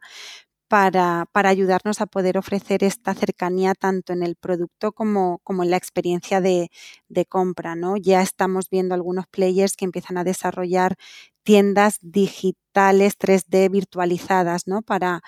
para, 0.68 1.28
ayudarnos 1.34 2.02
a 2.02 2.08
poder 2.08 2.38
ofrecer 2.38 2.84
esta 2.84 3.14
cercanía 3.14 3.74
tanto 3.74 4.14
en 4.14 4.24
el 4.24 4.36
producto 4.36 4.92
como, 4.92 5.40
como 5.44 5.64
en 5.64 5.72
la 5.72 5.78
experiencia 5.78 6.42
de, 6.42 6.70
de, 7.08 7.26
compra. 7.26 7.76
¿no? 7.76 7.98
Ya 7.98 8.22
estamos 8.22 8.70
viendo 8.70 8.96
algunos 8.96 9.28
players 9.28 9.76
que 9.76 9.86
empiezan 9.86 10.18
a 10.18 10.24
desarrollar 10.24 10.96
tiendas 11.44 11.98
digitales 12.02 13.18
3D 13.18 13.72
virtualizadas, 13.72 14.68
¿no? 14.68 14.82
Para, 14.82 15.22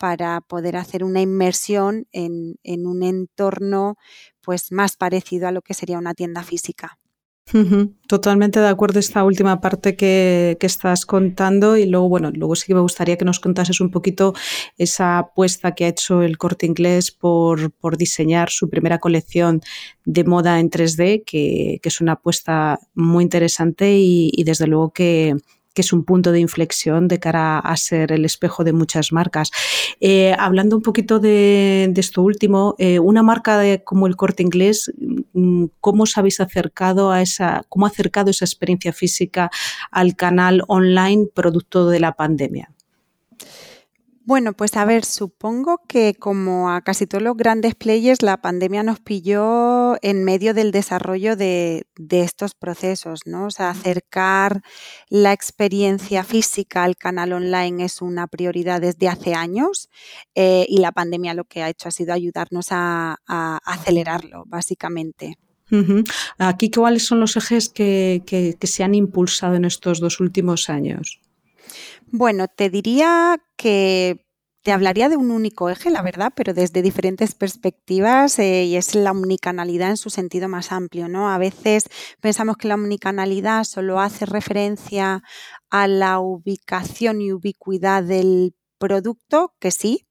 para 0.00 0.40
poder 0.40 0.76
hacer 0.76 1.04
una 1.04 1.20
inmersión 1.20 2.06
en, 2.10 2.56
un 2.64 3.02
entorno 3.02 3.96
pues 4.40 4.72
más 4.72 4.96
parecido 4.96 5.46
a 5.46 5.52
lo 5.52 5.60
que 5.60 5.74
sería 5.74 5.98
una 5.98 6.14
tienda 6.14 6.42
física. 6.42 6.98
Totalmente 8.06 8.60
de 8.60 8.68
acuerdo 8.68 8.98
esta 9.00 9.24
última 9.24 9.60
parte 9.60 9.96
que, 9.96 10.56
estás 10.60 11.06
contando 11.06 11.76
y 11.76 11.86
luego, 11.86 12.08
bueno, 12.08 12.30
luego 12.32 12.54
sí 12.54 12.66
que 12.66 12.74
me 12.74 12.80
gustaría 12.80 13.16
que 13.16 13.24
nos 13.24 13.40
contases 13.40 13.80
un 13.80 13.90
poquito 13.90 14.34
esa 14.78 15.18
apuesta 15.18 15.74
que 15.74 15.84
ha 15.84 15.88
hecho 15.88 16.22
el 16.22 16.38
corte 16.38 16.66
inglés 16.66 17.10
por, 17.10 17.72
diseñar 17.96 18.50
su 18.50 18.68
primera 18.68 18.98
colección 18.98 19.60
de 20.04 20.24
moda 20.24 20.60
en 20.60 20.70
3D, 20.70 21.24
que, 21.24 21.80
es 21.82 22.00
una 22.00 22.12
apuesta 22.12 22.78
muy 22.94 23.24
interesante 23.24 23.94
y 23.96 24.42
desde 24.44 24.66
luego 24.66 24.92
que, 24.92 25.34
que 25.74 25.82
es 25.82 25.92
un 25.92 26.04
punto 26.04 26.32
de 26.32 26.40
inflexión 26.40 27.08
de 27.08 27.20
cara 27.20 27.58
a 27.58 27.76
ser 27.76 28.12
el 28.12 28.24
espejo 28.24 28.64
de 28.64 28.72
muchas 28.72 29.12
marcas. 29.12 29.50
Eh, 30.00 30.34
hablando 30.38 30.76
un 30.76 30.82
poquito 30.82 31.18
de, 31.20 31.92
esto 31.96 32.22
último, 32.22 32.74
eh, 32.78 32.98
una 32.98 33.22
marca 33.22 33.60
como 33.84 34.06
el 34.06 34.16
Corte 34.16 34.42
Inglés, 34.42 34.92
mm, 35.32 35.66
¿cómo 35.80 36.04
os 36.04 36.16
habéis 36.18 36.40
acercado 36.40 37.10
a 37.12 37.22
esa, 37.22 37.62
cómo 37.68 37.86
ha 37.86 37.88
acercado 37.90 38.30
esa 38.30 38.44
experiencia 38.44 38.92
física 38.92 39.50
al 39.90 40.16
canal 40.16 40.62
online 40.66 41.26
producto 41.34 41.88
de 41.88 42.00
la 42.00 42.12
pandemia? 42.12 42.72
Bueno, 44.30 44.52
pues 44.52 44.76
a 44.76 44.84
ver, 44.84 45.04
supongo 45.04 45.80
que 45.88 46.14
como 46.14 46.70
a 46.70 46.82
casi 46.82 47.08
todos 47.08 47.20
los 47.20 47.36
grandes 47.36 47.74
players, 47.74 48.22
la 48.22 48.40
pandemia 48.40 48.84
nos 48.84 49.00
pilló 49.00 49.96
en 50.02 50.22
medio 50.22 50.54
del 50.54 50.70
desarrollo 50.70 51.34
de, 51.34 51.84
estos 52.12 52.54
procesos, 52.54 53.22
¿no? 53.26 53.46
O 53.46 53.50
sea, 53.50 53.70
acercar 53.70 54.62
la 55.08 55.32
experiencia 55.32 56.22
física 56.22 56.84
al 56.84 56.94
canal 56.94 57.32
online 57.32 57.84
es 57.84 58.02
una 58.02 58.28
prioridad 58.28 58.80
desde 58.80 59.08
hace 59.08 59.34
años 59.34 59.88
eh, 60.36 60.64
y 60.68 60.78
la 60.78 60.92
pandemia 60.92 61.34
lo 61.34 61.42
que 61.42 61.64
ha 61.64 61.68
hecho 61.68 61.88
ha 61.88 61.90
sido 61.90 62.14
ayudarnos 62.14 62.68
a, 62.70 63.16
acelerarlo, 63.64 64.44
básicamente. 64.46 65.38
Aquí, 66.38 66.70
¿cuáles 66.70 67.04
son 67.04 67.18
los 67.18 67.36
ejes 67.36 67.68
que 67.68 68.56
se 68.62 68.84
han 68.84 68.94
impulsado 68.94 69.56
en 69.56 69.64
estos 69.64 69.98
dos 69.98 70.20
últimos 70.20 70.70
años? 70.70 71.20
Bueno, 72.06 72.48
te 72.48 72.70
diría 72.70 73.38
que 73.56 74.26
te 74.62 74.72
hablaría 74.72 75.08
de 75.08 75.16
un 75.16 75.30
único 75.30 75.70
eje, 75.70 75.90
la 75.90 76.02
verdad, 76.02 76.32
pero 76.36 76.52
desde 76.52 76.82
diferentes 76.82 77.34
perspectivas 77.34 78.38
eh, 78.38 78.64
y 78.64 78.76
es 78.76 78.94
la 78.94 79.12
omnicanalidad 79.12 79.90
en 79.90 79.96
su 79.96 80.10
sentido 80.10 80.48
más 80.48 80.70
amplio, 80.72 81.08
¿no? 81.08 81.30
A 81.30 81.38
veces 81.38 81.84
pensamos 82.20 82.56
que 82.56 82.68
la 82.68 82.74
omnicanalidad 82.74 83.64
solo 83.64 84.00
hace 84.00 84.26
referencia 84.26 85.22
a 85.70 85.86
la 85.88 86.20
ubicación 86.20 87.22
y 87.22 87.32
ubicuidad 87.32 88.02
del 88.02 88.54
producto, 88.78 89.54
que 89.60 89.70
sí, 89.70 90.06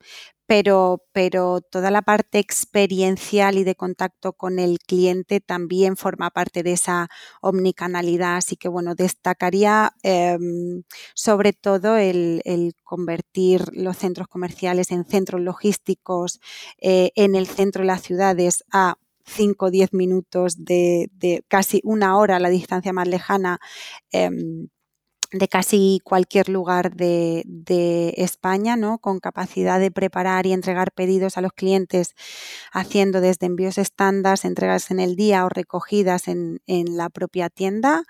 pero, 0.49 1.05
pero 1.11 1.61
toda 1.61 1.91
la 1.91 2.01
parte 2.01 2.39
experiencial 2.39 3.59
y 3.59 3.63
de 3.63 3.75
contacto 3.75 4.33
con 4.33 4.57
el 4.57 4.79
cliente 4.79 5.41
también 5.41 5.95
forma 5.95 6.31
parte 6.31 6.63
de 6.63 6.71
esa 6.73 7.07
omnicanalidad. 7.39 8.37
Así 8.37 8.55
que, 8.55 8.67
bueno, 8.67 8.95
destacaría 8.95 9.93
em, 10.01 10.81
sobre 11.13 11.53
todo 11.53 11.97
el, 11.97 12.41
convertir 12.83 13.61
los 13.73 13.97
centros 13.97 14.27
comerciales 14.27 14.89
en 14.89 15.05
centros 15.05 15.39
logísticos 15.39 16.39
eh, 16.79 17.11
en 17.13 17.35
el 17.35 17.45
centro 17.45 17.83
de 17.83 17.87
las 17.87 18.01
ciudades 18.01 18.63
a 18.71 18.95
5 19.25 19.67
o 19.67 19.69
10 19.69 19.93
minutos 19.93 20.65
de, 20.65 21.11
casi 21.47 21.79
una 21.83 22.17
hora 22.17 22.39
la 22.39 22.49
distancia 22.49 22.91
más 22.91 23.07
lejana. 23.07 23.59
Em, 24.11 24.69
de 25.31 25.48
casi 25.48 26.01
cualquier 26.03 26.50
lugar 26.50 26.95
de, 26.95 27.43
España, 28.17 28.75
¿no? 28.75 28.98
con 28.98 29.19
capacidad 29.19 29.79
de 29.79 29.91
preparar 29.91 30.45
y 30.45 30.53
entregar 30.53 30.91
pedidos 30.91 31.38
a 31.38 31.41
los 31.41 31.53
clientes, 31.53 32.15
haciendo 32.71 33.21
desde 33.21 33.45
envíos 33.45 33.77
estándar, 33.77 34.39
entregas 34.43 34.91
en 34.91 35.00
el 35.00 35.15
día 35.15 35.45
o 35.45 35.50
recogidas 35.50 36.27
en, 36.27 36.62
en 36.65 36.98
la 36.98 37.09
propia 37.09 37.50
tienda. 37.50 38.03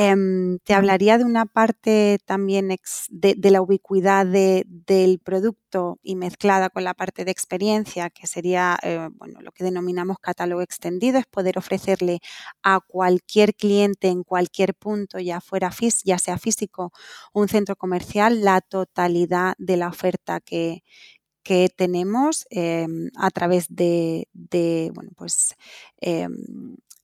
Em, 0.00 0.60
te 0.60 0.74
hablaría 0.74 1.18
de 1.18 1.24
una 1.24 1.44
parte 1.44 2.20
también 2.24 2.68
de, 3.10 3.50
la 3.50 3.60
ubicuidad 3.60 4.24
del 4.26 5.18
producto 5.18 5.98
y 6.04 6.14
mezclada 6.14 6.70
con 6.70 6.84
la 6.84 6.94
parte 6.94 7.24
de 7.24 7.32
experiencia, 7.32 8.08
que 8.08 8.28
sería 8.28 8.78
eh, 8.84 9.08
bueno, 9.14 9.40
lo 9.40 9.50
que 9.50 9.64
denominamos 9.64 10.18
catálogo 10.20 10.62
extendido, 10.62 11.18
es 11.18 11.26
poder 11.26 11.58
ofrecerle 11.58 12.20
a 12.62 12.78
cualquier 12.78 13.56
cliente 13.56 14.06
en 14.06 14.22
cualquier 14.22 14.76
punto, 14.76 15.18
ya, 15.18 15.40
fuera 15.40 15.72
ya 16.04 16.18
sea 16.18 16.38
físico 16.38 16.92
o 17.32 17.40
un 17.40 17.48
centro 17.48 17.74
comercial, 17.74 18.44
la 18.44 18.60
totalidad 18.60 19.54
de 19.58 19.78
la 19.78 19.88
oferta 19.88 20.38
que, 20.38 20.84
tenemos 21.76 22.46
em, 22.50 23.10
a 23.16 23.30
través 23.30 23.66
de, 23.70 24.28
bueno, 24.94 25.10
pues, 25.16 25.54
em, 26.00 26.36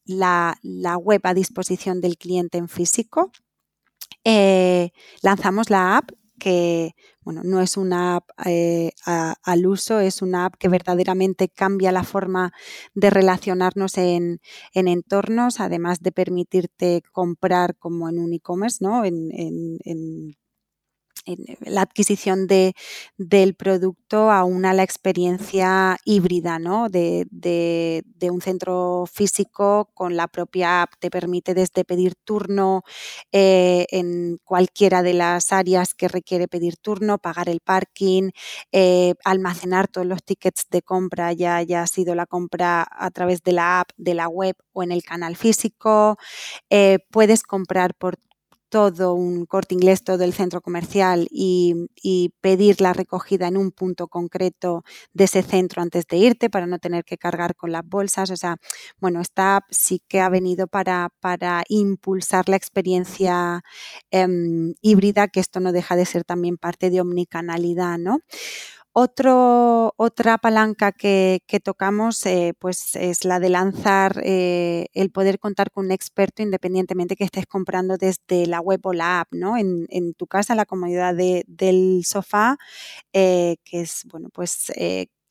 la, 0.04 0.58
web 0.98 1.20
a 1.24 1.34
disposición 1.34 2.00
del 2.00 2.16
cliente 2.16 2.58
en 2.58 2.68
físico. 2.68 3.32
Eh, 4.24 4.90
lanzamos 5.22 5.70
la 5.70 5.98
app 5.98 6.10
que 6.38 6.94
bueno, 7.24 7.42
no 7.42 7.60
es 7.60 7.76
una 7.76 8.16
app 8.16 8.28
eh, 8.44 8.92
al 9.06 9.66
uso, 9.66 10.00
es 10.00 10.20
una 10.20 10.44
app 10.46 10.56
que 10.58 10.68
verdaderamente 10.68 11.48
cambia 11.48 11.90
la 11.90 12.04
forma 12.04 12.52
de 12.94 13.08
relacionarnos 13.08 13.96
en, 13.96 14.40
entornos, 14.74 15.60
además 15.60 16.00
de 16.00 16.12
permitirte 16.12 17.02
comprar 17.12 17.76
como 17.76 18.08
en 18.10 18.18
un 18.18 18.34
e-commerce, 18.34 18.78
¿no? 18.84 19.04
en, 19.04 20.36
la 21.60 21.82
adquisición 21.82 22.46
de, 22.46 22.74
del 23.16 23.54
producto 23.54 24.30
a 24.30 24.44
una 24.44 24.74
la 24.74 24.82
experiencia 24.82 25.96
híbrida 26.04 26.58
¿no? 26.58 26.88
de, 26.88 27.26
un 28.30 28.40
centro 28.40 29.04
físico 29.10 29.90
con 29.94 30.16
la 30.16 30.28
propia 30.28 30.82
app. 30.82 30.92
Te 30.98 31.10
permite 31.10 31.54
desde 31.54 31.84
pedir 31.84 32.14
turno 32.24 32.82
eh, 33.32 33.86
en 33.90 34.38
cualquiera 34.44 35.02
de 35.02 35.14
las 35.14 35.52
áreas 35.52 35.94
que 35.94 36.08
requiere 36.08 36.48
pedir 36.48 36.76
turno, 36.76 37.18
pagar 37.18 37.48
el 37.48 37.60
parking, 37.60 38.30
eh, 38.72 39.14
almacenar 39.24 39.88
todos 39.88 40.06
los 40.06 40.24
tickets 40.24 40.66
de 40.70 40.82
compra, 40.82 41.32
ya 41.32 41.56
haya 41.56 41.86
sido 41.86 42.14
la 42.14 42.26
compra 42.26 42.86
a 42.90 43.10
través 43.10 43.42
de 43.42 43.52
la 43.52 43.80
app, 43.80 43.90
de 43.96 44.14
la 44.14 44.28
web 44.28 44.56
o 44.72 44.82
en 44.82 44.92
el 44.92 45.02
canal 45.02 45.36
físico. 45.36 46.16
Eh, 46.70 46.98
puedes 47.10 47.42
comprar 47.42 47.94
por 47.94 48.18
todo 48.74 49.14
un 49.14 49.46
corte 49.46 49.72
inglés, 49.76 50.02
todo 50.02 50.24
el 50.24 50.32
centro 50.32 50.60
comercial 50.60 51.28
y, 51.30 51.86
pedir 52.40 52.80
la 52.80 52.92
recogida 52.92 53.46
en 53.46 53.56
un 53.56 53.70
punto 53.70 54.08
concreto 54.08 54.82
de 55.12 55.24
ese 55.24 55.42
centro 55.42 55.80
antes 55.80 56.06
de 56.08 56.16
irte 56.16 56.50
para 56.50 56.66
no 56.66 56.80
tener 56.80 57.04
que 57.04 57.16
cargar 57.16 57.54
con 57.54 57.70
las 57.70 57.86
bolsas. 57.86 58.30
O 58.32 58.36
sea, 58.36 58.56
bueno, 58.98 59.20
esta 59.20 59.56
app 59.56 59.64
sí 59.70 60.02
que 60.08 60.20
ha 60.20 60.28
venido 60.28 60.66
para, 60.66 61.10
para 61.20 61.62
impulsar 61.68 62.48
la 62.48 62.56
experiencia 62.56 63.62
em, 64.10 64.74
híbrida, 64.82 65.28
que 65.28 65.38
esto 65.38 65.60
no 65.60 65.70
deja 65.70 65.94
de 65.94 66.06
ser 66.06 66.24
también 66.24 66.56
parte 66.56 66.90
de 66.90 67.00
omnicanalidad, 67.00 67.98
¿no? 67.98 68.18
Otra 68.94 70.38
palanca 70.38 70.92
que, 70.92 71.40
tocamos 71.62 72.24
eh, 72.26 72.54
pues 72.58 72.94
es 72.96 73.24
la 73.24 73.40
de 73.40 73.48
lanzar 73.48 74.20
eh, 74.24 74.86
el 74.94 75.10
poder 75.10 75.38
contar 75.38 75.70
con 75.70 75.86
un 75.86 75.92
experto 75.92 76.42
independientemente 76.42 77.16
que 77.16 77.24
estés 77.24 77.46
comprando 77.46 77.96
desde 77.96 78.46
la 78.46 78.60
web 78.60 78.80
o 78.84 78.92
la 78.92 79.20
app, 79.20 79.32
¿no? 79.32 79.56
En, 79.56 80.14
tu 80.14 80.26
casa, 80.26 80.54
la 80.54 80.64
comodidad 80.64 81.14
del 81.14 82.04
sofá, 82.04 82.56
eh, 83.12 83.56
que 83.64 83.80
es 83.82 84.02
bueno, 84.10 84.28
pues 84.32 84.70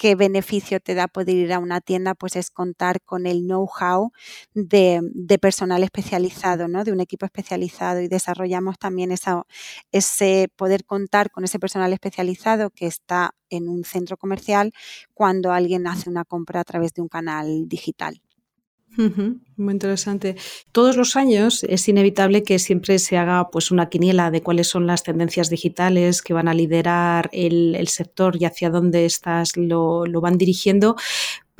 qué 0.03 0.15
beneficio 0.15 0.81
te 0.81 0.95
da 0.95 1.07
poder 1.07 1.33
ir 1.37 1.53
a 1.53 1.59
una 1.59 1.79
tienda, 1.79 2.13
pues 2.13 2.35
es 2.35 2.51
contar 2.51 2.99
con 3.03 3.25
el 3.25 3.43
know-how 3.43 4.11
de, 4.53 5.01
personal 5.41 5.81
especializado, 5.81 6.67
¿no? 6.67 6.83
de 6.83 6.91
un 6.91 6.99
equipo 6.99 7.25
especializado 7.25 8.01
y 8.01 8.09
desarrollamos 8.09 8.77
también 8.77 9.13
ese 9.93 10.49
poder 10.57 10.83
contar 10.83 11.31
con 11.31 11.45
ese 11.45 11.57
personal 11.57 11.93
especializado 11.93 12.69
que 12.69 12.85
está 12.85 13.33
en 13.49 13.69
un 13.69 13.85
centro 13.85 14.17
comercial 14.17 14.73
cuando 15.13 15.53
alguien 15.53 15.87
hace 15.87 16.09
una 16.09 16.25
compra 16.25 16.59
a 16.59 16.65
través 16.65 16.93
de 16.93 17.01
un 17.01 17.07
canal 17.07 17.69
digital. 17.69 18.21
Muy 18.95 19.73
interesante. 19.73 20.35
Todos 20.71 20.97
los 20.97 21.15
años 21.15 21.63
es 21.63 21.87
inevitable 21.87 22.43
que 22.43 22.59
siempre 22.59 22.99
se 22.99 23.17
haga 23.17 23.49
pues, 23.49 23.71
una 23.71 23.89
quiniela 23.89 24.29
de 24.29 24.41
cuáles 24.41 24.67
son 24.67 24.87
las 24.87 25.03
tendencias 25.03 25.49
digitales 25.49 26.21
que 26.21 26.33
van 26.33 26.47
a 26.47 26.53
liderar 26.53 27.29
el, 27.33 27.87
sector 27.87 28.35
y 28.39 28.45
hacia 28.45 28.69
dónde 28.69 29.05
estas 29.05 29.57
lo, 29.57 30.05
lo 30.05 30.21
van 30.21 30.37
dirigiendo, 30.37 30.95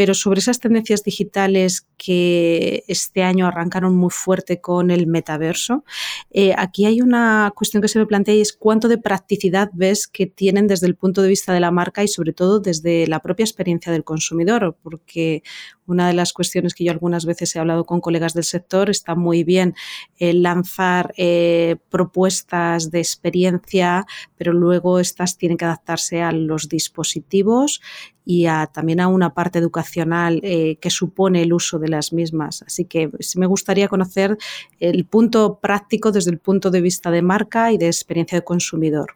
pero 0.04 0.16
sobre 0.16 0.40
esas 0.40 0.60
tendencias 0.60 1.02
digitales 1.06 1.88
que 1.96 2.84
este 2.90 3.24
año 3.24 3.48
arrancaron 3.48 3.96
muy 3.96 4.10
fuerte 4.10 4.60
con 4.60 4.92
el 4.92 5.08
metaverso, 5.08 5.86
eh, 6.30 6.54
aquí 6.58 6.86
hay 6.86 7.00
una 7.00 7.54
cuestión 7.56 7.82
que 7.82 7.88
se 7.88 8.00
me 8.00 8.06
plantea 8.06 8.36
y 8.36 8.42
es 8.42 8.52
cuánto 8.52 8.90
de 8.90 8.98
practicidad 8.98 9.70
ves 9.72 10.08
que 10.08 10.26
tienen 10.28 10.68
desde 10.68 10.88
el 10.88 10.98
punto 10.98 11.22
de 11.22 11.30
vista 11.30 11.54
de 11.54 11.62
la 11.62 11.72
marca 11.72 12.04
y 12.04 12.10
sobre 12.10 12.34
todo 12.34 12.60
desde 12.60 13.08
la 13.08 13.22
propia 13.22 13.46
experiencia 13.46 13.94
del 13.94 14.04
consumidor, 14.04 14.76
porque 14.84 15.42
una 15.86 16.08
de 16.08 16.14
las 16.14 16.34
cuestiones 16.34 16.74
que 16.74 16.84
yo 16.84 16.92
algunas 16.92 17.26
veces 17.26 17.56
he 17.56 17.60
hablado 17.60 17.86
con 17.86 18.02
colegas 18.02 18.34
del 18.34 18.44
sector 18.44 18.90
está 18.90 19.16
muy 19.16 19.46
bien 19.46 19.74
el 20.18 20.44
lanzar 20.44 21.14
eh, 21.16 21.78
propuestas 21.90 22.92
de 22.92 23.00
experiencia, 23.00 24.06
pero 24.38 24.52
luego 24.52 25.00
estas 25.00 25.38
tienen 25.38 25.58
que 25.58 25.66
adaptarse 25.66 26.22
a 26.22 26.34
los 26.34 26.68
dispositivos 26.68 27.80
y 28.26 28.46
también 28.74 29.00
a 29.00 29.08
una 29.08 29.34
parte 29.34 29.60
de 29.60 29.66
eh, 29.98 30.78
que 30.80 30.90
supone 30.90 31.42
el 31.42 31.54
uso 31.54 31.80
de 31.80 31.90
las 31.90 32.14
mismas. 32.14 32.64
Así 32.64 32.86
que 32.86 33.10
sí 33.20 33.40
me 33.40 33.46
gustaría 33.46 33.88
conocer 33.88 34.38
el 34.80 35.06
punto 35.06 35.60
práctico 35.62 36.12
desde 36.12 36.32
el 36.32 36.40
punto 36.40 36.72
de 36.72 36.82
vista 36.82 37.12
de 37.12 37.22
marca 37.22 37.72
y 37.72 37.78
de 37.78 37.88
experiencia 37.88 38.38
de 38.38 38.44
consumidor. 38.44 39.14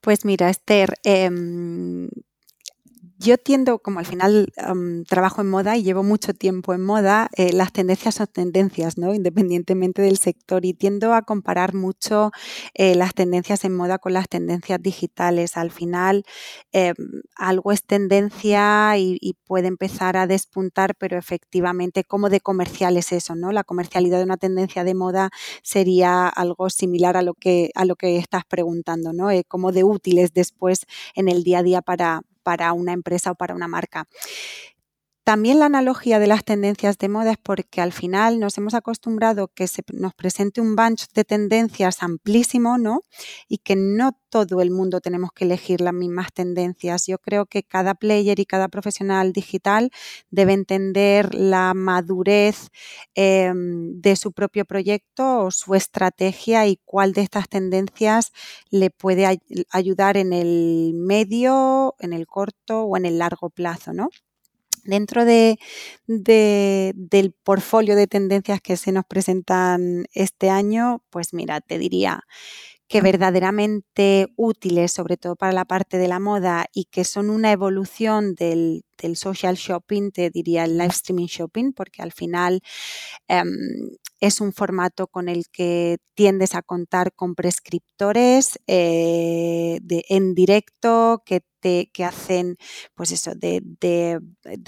Pues 0.00 0.24
mira, 0.24 0.50
Esther, 0.50 0.94
em, 1.04 2.08
yo 3.22 3.38
tiendo, 3.38 3.78
como 3.78 4.00
al 4.00 4.06
final 4.06 4.52
trabajo 5.08 5.40
en 5.40 5.48
moda 5.50 5.76
y 5.76 5.82
llevo 5.82 6.02
mucho 6.02 6.34
tiempo 6.34 6.74
en 6.74 6.82
moda, 6.82 7.30
eh, 7.36 7.52
las 7.52 7.72
tendencias 7.72 8.16
son 8.16 8.26
tendencias, 8.26 8.98
¿no? 8.98 9.14
Independientemente 9.14 10.02
del 10.02 10.18
sector. 10.18 10.64
Y 10.64 10.74
tiendo 10.74 11.14
a 11.14 11.22
comparar 11.22 11.74
mucho 11.74 12.32
eh, 12.74 12.94
las 12.94 13.14
tendencias 13.14 13.64
en 13.64 13.74
moda 13.76 13.98
con 13.98 14.12
las 14.12 14.28
tendencias 14.28 14.82
digitales. 14.82 15.56
Al 15.56 15.70
final, 15.70 16.24
em, 16.72 16.94
algo 17.36 17.72
es 17.72 17.84
tendencia 17.84 18.96
y, 18.98 19.36
puede 19.46 19.68
empezar 19.68 20.16
a 20.16 20.26
despuntar, 20.26 20.94
pero 20.96 21.18
efectivamente, 21.18 22.04
¿cómo 22.04 22.30
de 22.30 22.40
comercial 22.40 22.96
es 22.96 23.12
eso, 23.12 23.34
no? 23.34 23.52
La 23.52 23.64
comercialidad 23.64 24.18
de 24.18 24.24
una 24.24 24.38
tendencia 24.38 24.82
de 24.84 24.94
moda 24.94 25.30
sería 25.62 26.28
algo 26.28 26.70
similar 26.70 27.16
a 27.18 27.22
lo 27.22 27.34
que, 27.34 27.70
a 27.74 27.84
lo 27.84 27.96
que 27.96 28.16
estás 28.16 28.44
preguntando, 28.46 29.12
¿no? 29.12 29.30
Eh, 29.30 29.44
¿Cómo 29.46 29.72
de 29.72 29.84
útiles 29.84 30.32
después 30.32 30.86
en 31.14 31.28
el 31.28 31.44
día 31.44 31.58
a 31.58 31.62
día 31.62 31.82
para, 31.82 32.22
para 32.42 32.72
una 32.72 32.92
empresa 32.92 33.30
o 33.32 33.34
para 33.34 33.54
una 33.54 33.68
marca. 33.68 34.06
También 35.24 35.60
la 35.60 35.66
analogía 35.66 36.18
de 36.18 36.26
las 36.26 36.44
tendencias 36.44 36.98
de 36.98 37.08
moda 37.08 37.30
es 37.30 37.38
porque 37.40 37.80
al 37.80 37.92
final 37.92 38.40
nos 38.40 38.58
hemos 38.58 38.74
acostumbrado 38.74 39.46
que 39.54 39.68
se 39.68 39.82
nos 39.92 40.14
presente 40.14 40.60
un 40.60 40.74
bunch 40.74 41.06
de 41.14 41.22
tendencias 41.24 42.02
amplísimo, 42.02 42.76
¿no? 42.76 43.02
Y 43.46 43.58
que 43.58 43.76
no 43.76 44.18
todo 44.30 44.60
el 44.62 44.72
mundo 44.72 45.00
tenemos 45.00 45.30
que 45.32 45.44
elegir 45.44 45.80
las 45.80 45.94
mismas 45.94 46.32
tendencias. 46.32 47.06
Yo 47.06 47.18
creo 47.18 47.46
que 47.46 47.62
cada 47.62 47.94
player 47.94 48.40
y 48.40 48.46
cada 48.46 48.66
profesional 48.66 49.32
digital 49.32 49.90
debe 50.32 50.54
entender 50.54 51.32
la 51.36 51.72
madurez 51.72 52.70
em, 53.14 54.00
de 54.00 54.16
su 54.16 54.32
propio 54.32 54.64
proyecto 54.64 55.44
o 55.44 55.50
su 55.52 55.76
estrategia 55.76 56.66
y 56.66 56.80
cuál 56.84 57.12
de 57.12 57.20
estas 57.22 57.48
tendencias 57.48 58.32
le 58.70 58.90
puede 58.90 59.38
ayudar 59.70 60.16
en 60.16 60.32
el 60.32 60.94
medio, 60.94 61.94
en 62.00 62.12
el 62.12 62.26
corto 62.26 62.82
o 62.82 62.96
en 62.96 63.06
el 63.06 63.18
largo 63.18 63.50
plazo, 63.50 63.92
¿no? 63.92 64.08
Dentro 64.84 65.24
de, 65.24 65.58
del 66.06 67.32
portfolio 67.44 67.96
de 67.96 68.06
tendencias 68.06 68.60
que 68.60 68.76
se 68.76 68.92
nos 68.92 69.04
presentan 69.04 70.06
este 70.12 70.50
año, 70.50 71.02
pues 71.10 71.32
mira, 71.34 71.60
te 71.60 71.78
diría 71.78 72.24
que 72.92 73.00
verdaderamente 73.00 74.26
útiles, 74.36 74.92
sobre 74.92 75.16
todo 75.16 75.34
para 75.34 75.52
la 75.52 75.64
parte 75.64 75.96
de 75.96 76.08
la 76.08 76.20
moda, 76.20 76.66
y 76.74 76.84
que 76.84 77.04
son 77.04 77.30
una 77.30 77.50
evolución 77.50 78.34
del, 78.34 78.84
social 79.14 79.56
shopping, 79.56 80.10
te 80.10 80.30
diría 80.30 80.64
el 80.64 80.76
live 80.76 80.90
streaming 80.90 81.26
shopping, 81.26 81.72
porque 81.72 82.02
al 82.02 82.12
final 82.12 82.60
em, 83.28 83.48
es 84.22 84.40
un 84.40 84.52
formato 84.52 85.08
con 85.08 85.28
el 85.28 85.48
que 85.50 85.98
tiendes 86.14 86.54
a 86.54 86.62
contar 86.62 87.12
con 87.12 87.34
prescriptores 87.34 88.60
eh, 88.68 89.80
en 89.88 90.34
directo 90.34 91.24
que 91.26 91.42
te, 91.58 91.90
que 91.92 92.04
hacen, 92.04 92.56
pues 92.94 93.10
eso, 93.10 93.32
de, 93.34 93.60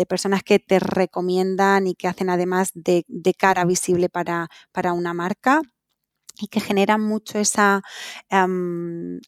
personas 0.08 0.42
que 0.42 0.58
te 0.58 0.80
recomiendan 0.80 1.86
y 1.86 1.94
que 1.94 2.08
hacen 2.08 2.30
además 2.30 2.72
de, 2.74 3.04
cara 3.38 3.64
visible 3.64 4.08
para, 4.08 4.48
para 4.72 4.92
una 4.92 5.14
marca 5.14 5.62
y 6.40 6.48
que 6.48 6.60
generan 6.60 7.00
mucho 7.00 7.38
esa 7.38 7.82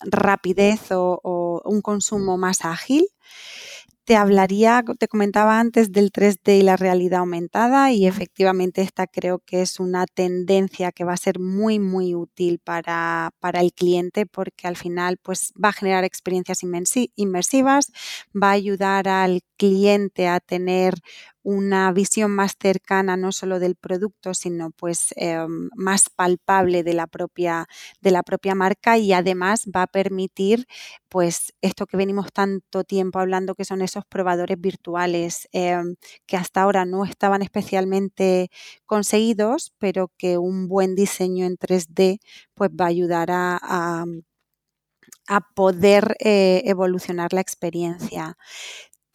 rapidez 0.00 0.90
o, 0.90 1.62
un 1.64 1.82
consumo 1.82 2.36
más 2.36 2.64
ágil. 2.64 3.06
Te 4.06 4.14
hablaría, 4.14 4.84
te 5.00 5.08
comentaba 5.08 5.58
antes 5.58 5.90
del 5.90 6.12
3D 6.12 6.58
y 6.58 6.62
la 6.62 6.76
realidad 6.76 7.18
aumentada 7.20 7.90
y 7.90 8.06
efectivamente 8.06 8.80
esta 8.82 9.08
creo 9.08 9.40
que 9.40 9.62
es 9.62 9.80
una 9.80 10.06
tendencia 10.06 10.92
que 10.92 11.02
va 11.02 11.12
a 11.14 11.16
ser 11.16 11.40
muy 11.40 11.80
muy 11.80 12.14
útil 12.14 12.60
para, 12.62 13.32
para 13.40 13.60
el 13.60 13.72
cliente 13.72 14.24
porque 14.24 14.68
al 14.68 14.76
final 14.76 15.16
pues 15.20 15.52
va 15.62 15.70
a 15.70 15.72
generar 15.72 16.04
experiencias 16.04 16.60
inmersivas, 17.16 17.90
va 18.32 18.50
a 18.50 18.52
ayudar 18.52 19.08
al 19.08 19.40
cliente 19.56 20.28
a 20.28 20.38
tener 20.38 20.94
una 21.46 21.92
visión 21.92 22.32
más 22.32 22.56
cercana 22.60 23.16
no 23.16 23.30
solo 23.30 23.60
del 23.60 23.76
producto, 23.76 24.34
sino 24.34 24.70
pues 24.72 25.14
em, 25.16 25.70
más 25.76 26.10
palpable 26.10 26.82
de 26.82 26.92
la, 26.92 27.06
propia, 27.06 27.66
de 28.00 28.10
la 28.10 28.24
propia 28.24 28.56
marca 28.56 28.98
y 28.98 29.12
además 29.12 29.66
va 29.74 29.82
a 29.82 29.86
permitir 29.86 30.66
pues 31.08 31.52
esto 31.62 31.86
que 31.86 31.96
venimos 31.96 32.32
tanto 32.32 32.82
tiempo 32.82 33.20
hablando 33.20 33.54
que 33.54 33.64
son 33.64 33.80
esos 33.82 34.04
probadores 34.06 34.60
virtuales 34.60 35.48
em, 35.52 35.94
que 36.26 36.36
hasta 36.36 36.62
ahora 36.62 36.84
no 36.84 37.04
estaban 37.04 37.42
especialmente 37.42 38.50
conseguidos, 38.84 39.72
pero 39.78 40.10
que 40.18 40.38
un 40.38 40.66
buen 40.66 40.96
diseño 40.96 41.46
en 41.46 41.56
3D 41.58 42.18
pues 42.54 42.70
va 42.70 42.86
a 42.86 42.88
ayudar 42.88 43.28
a, 43.30 44.04
a 45.28 45.40
poder 45.54 46.16
eh, 46.20 46.62
evolucionar 46.66 47.32
la 47.32 47.40
experiencia. 47.40 48.36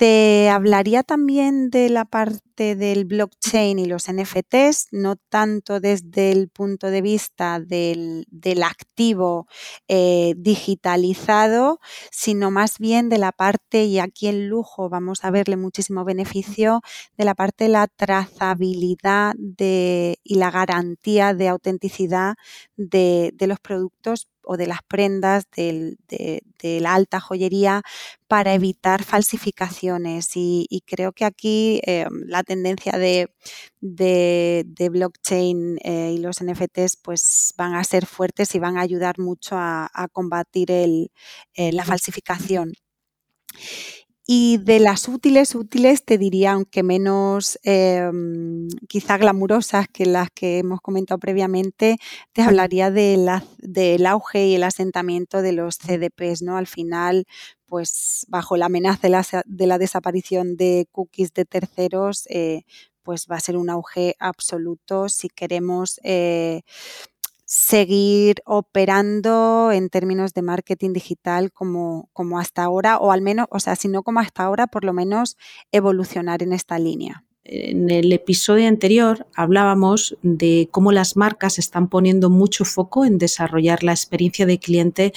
Te 0.02 0.50
hablaría 0.50 1.04
también 1.04 1.70
de 1.70 1.88
la 1.92 2.06
parte 2.06 2.76
del 2.76 3.06
blockchain 3.06 3.78
y 3.78 3.86
los 3.86 4.12
NFTs, 4.12 4.88
no 4.90 5.16
tanto 5.16 5.80
desde 5.80 6.32
el 6.32 6.50
punto 6.50 6.88
de 6.88 7.04
vista 7.04 7.60
del, 7.60 8.26
activo 8.64 9.46
eh, 9.88 10.34
digitalizado, 10.38 11.80
sino 12.10 12.50
más 12.50 12.80
bien 12.80 13.10
de 13.10 13.20
la 13.20 13.32
parte, 13.32 13.84
y 13.84 14.00
aquí 14.00 14.26
en 14.26 14.50
lujo 14.50 14.90
vamos 14.90 15.24
a 15.24 15.30
verle 15.30 15.56
muchísimo 15.56 16.04
beneficio, 16.04 16.82
de 17.16 17.26
la 17.26 17.36
parte 17.36 17.66
de 17.66 17.70
la 17.70 17.86
trazabilidad 17.86 19.36
y 19.38 20.36
la 20.36 20.50
garantía 20.50 21.36
de 21.36 21.48
autenticidad 21.48 22.38
de 22.76 23.46
los 23.48 23.60
productos 23.60 24.31
o 24.43 24.58
de 24.58 24.67
las 24.67 24.80
prendas 24.88 25.45
de, 25.56 25.97
la 26.80 26.93
alta 26.93 27.19
joyería 27.19 27.82
para 28.27 28.54
evitar 28.54 29.04
falsificaciones. 29.04 30.32
Y, 30.36 30.84
creo 30.86 31.12
que 31.12 31.25
aquí 31.25 31.82
eh, 31.86 32.06
la 32.27 32.43
tendencia 32.43 32.93
de, 32.97 33.30
blockchain 34.89 35.80
eh, 35.84 36.13
y 36.15 36.17
los 36.19 36.43
NFTs 36.43 36.97
pues 36.97 37.54
van 37.58 37.75
a 37.75 37.84
ser 37.84 38.06
fuertes 38.06 38.56
y 38.56 38.60
van 38.60 38.77
a 38.77 38.82
ayudar 38.82 39.19
mucho 39.19 39.56
a, 39.58 39.89
combatir 40.12 40.71
eh, 40.71 41.10
la 41.71 41.86
falsificación. 41.86 42.73
Y 44.34 44.60
de 44.60 44.80
las 44.80 45.10
útiles, 45.10 45.56
útiles 45.56 46.06
te 46.06 46.17
diría, 46.17 46.54
aunque 46.54 46.84
menos 46.84 47.60
em, 47.63 48.70
quizá 48.88 49.17
glamurosas 49.17 49.89
que 49.89 50.06
las 50.06 50.30
que 50.34 50.60
hemos 50.60 50.80
comentado 50.80 51.20
previamente, 51.20 51.98
te 52.32 52.41
hablaría 52.41 52.91
de 52.91 53.41
del 53.58 54.06
auge 54.06 54.48
y 54.48 54.56
el 54.56 54.63
asentamiento 54.63 55.41
de 55.41 55.52
los 55.52 55.80
CDPs, 55.80 56.44
¿no? 56.44 56.56
Al 56.56 56.67
final, 56.67 57.26
pues 57.65 58.26
bajo 58.30 58.56
la 58.56 58.67
amenaza 58.67 59.10
de 59.46 59.67
la, 59.67 59.78
desaparición 59.78 60.56
de 60.56 60.88
cookies 60.94 61.34
de 61.34 61.44
terceros, 61.44 62.26
eh, 62.30 62.63
pues 63.04 63.28
va 63.30 63.36
a 63.36 63.41
ser 63.41 63.58
un 63.58 63.70
auge 63.70 64.15
absoluto 64.17 65.10
si 65.10 65.28
queremos 65.28 66.00
eh, 66.04 66.62
seguir 67.54 68.38
operando 68.46 69.74
en 69.74 69.90
términos 69.90 70.34
de 70.34 70.42
marketing 70.42 70.94
digital 70.94 71.52
como, 71.52 72.10
como 72.14 72.40
hasta 72.40 72.64
ahora, 72.64 72.98
o 72.98 73.12
al 73.12 73.22
menos, 73.22 73.48
o 73.52 73.60
sea, 73.60 73.76
si 73.76 73.90
no 73.90 74.04
como 74.04 74.22
hasta 74.22 74.44
ahora, 74.44 74.68
por 74.68 74.86
lo 74.86 74.94
menos 74.94 75.36
evolucionar 75.74 76.44
en 76.44 76.54
esta 76.54 76.80
línea. 76.80 77.26
En 77.44 77.90
el 77.90 78.14
episodio 78.14 78.70
anterior 78.70 79.28
hablábamos 79.36 80.16
de 80.22 80.70
cómo 80.72 80.94
las 80.94 81.18
marcas 81.18 81.60
están 81.60 81.90
poniendo 81.90 82.30
mucho 82.30 82.64
foco 82.64 83.04
en 83.04 83.18
desarrollar 83.18 83.84
la 83.84 83.92
experiencia 83.92 84.46
de 84.46 84.58
cliente 84.58 85.12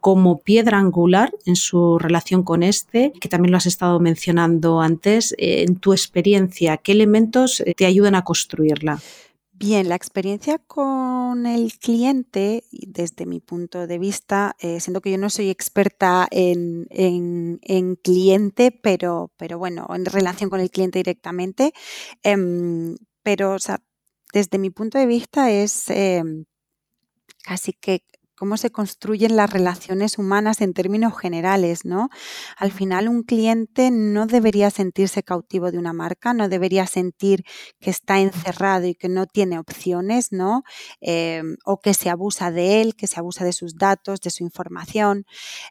como 0.00 0.38
piedra 0.38 0.78
angular 0.78 1.34
en 1.44 1.56
su 1.56 1.98
relación 1.98 2.44
con 2.44 2.62
este, 2.62 3.12
que 3.20 3.28
también 3.28 3.52
lo 3.52 3.58
has 3.58 3.66
estado 3.66 4.00
mencionando 4.00 4.80
antes. 4.80 5.34
En 5.36 5.76
tu 5.76 5.92
experiencia, 5.92 6.78
¿qué 6.78 6.92
elementos 6.92 7.62
te 7.76 7.84
ayudan 7.84 8.14
a 8.14 8.24
construirla? 8.24 9.02
Bien, 9.66 9.88
la 9.88 9.94
experiencia 9.94 10.58
con 10.58 11.46
el 11.46 11.78
cliente, 11.78 12.64
desde 12.70 13.24
mi 13.24 13.40
punto 13.40 13.86
de 13.86 13.98
vista, 13.98 14.56
eh, 14.58 14.78
siendo 14.78 15.00
que 15.00 15.10
yo 15.10 15.16
no 15.16 15.30
soy 15.30 15.48
experta 15.48 16.28
en, 16.30 16.86
cliente, 18.02 18.72
pero, 18.72 19.32
pero 19.38 19.56
bueno, 19.56 19.86
en 19.94 20.04
relación 20.04 20.50
con 20.50 20.60
el 20.60 20.70
cliente 20.70 20.98
directamente, 20.98 21.72
em, 22.22 22.96
pero 23.22 23.56
desde 24.34 24.58
mi 24.58 24.68
punto 24.68 24.98
de 24.98 25.06
vista 25.06 25.50
es 25.50 25.88
em, 25.88 26.44
casi 27.42 27.72
que 27.72 28.04
cómo 28.34 28.56
se 28.56 28.70
construyen 28.70 29.36
las 29.36 29.50
relaciones 29.50 30.18
humanas 30.18 30.60
en 30.60 30.74
términos 30.74 31.16
generales, 31.18 31.84
¿no? 31.84 32.08
Al 32.56 32.72
final 32.72 33.08
un 33.08 33.22
cliente 33.22 33.90
no 33.90 34.26
debería 34.26 34.70
sentirse 34.70 35.22
cautivo 35.22 35.70
de 35.70 35.78
una 35.78 35.92
marca, 35.92 36.34
no 36.34 36.48
debería 36.48 36.86
sentir 36.86 37.44
que 37.80 37.90
está 37.90 38.20
encerrado 38.20 38.86
y 38.86 38.94
que 38.94 39.08
no 39.08 39.26
tiene 39.26 39.58
opciones, 39.58 40.32
¿no? 40.32 40.62
Em, 41.00 41.56
o 41.64 41.80
que 41.80 41.94
se 41.94 42.10
abusa 42.10 42.50
de 42.50 42.80
él, 42.80 42.94
que 42.96 43.06
se 43.06 43.20
abusa 43.20 43.44
de 43.44 43.52
sus 43.52 43.76
datos, 43.76 44.20
de 44.20 44.30
su 44.30 44.42
información. 44.44 45.26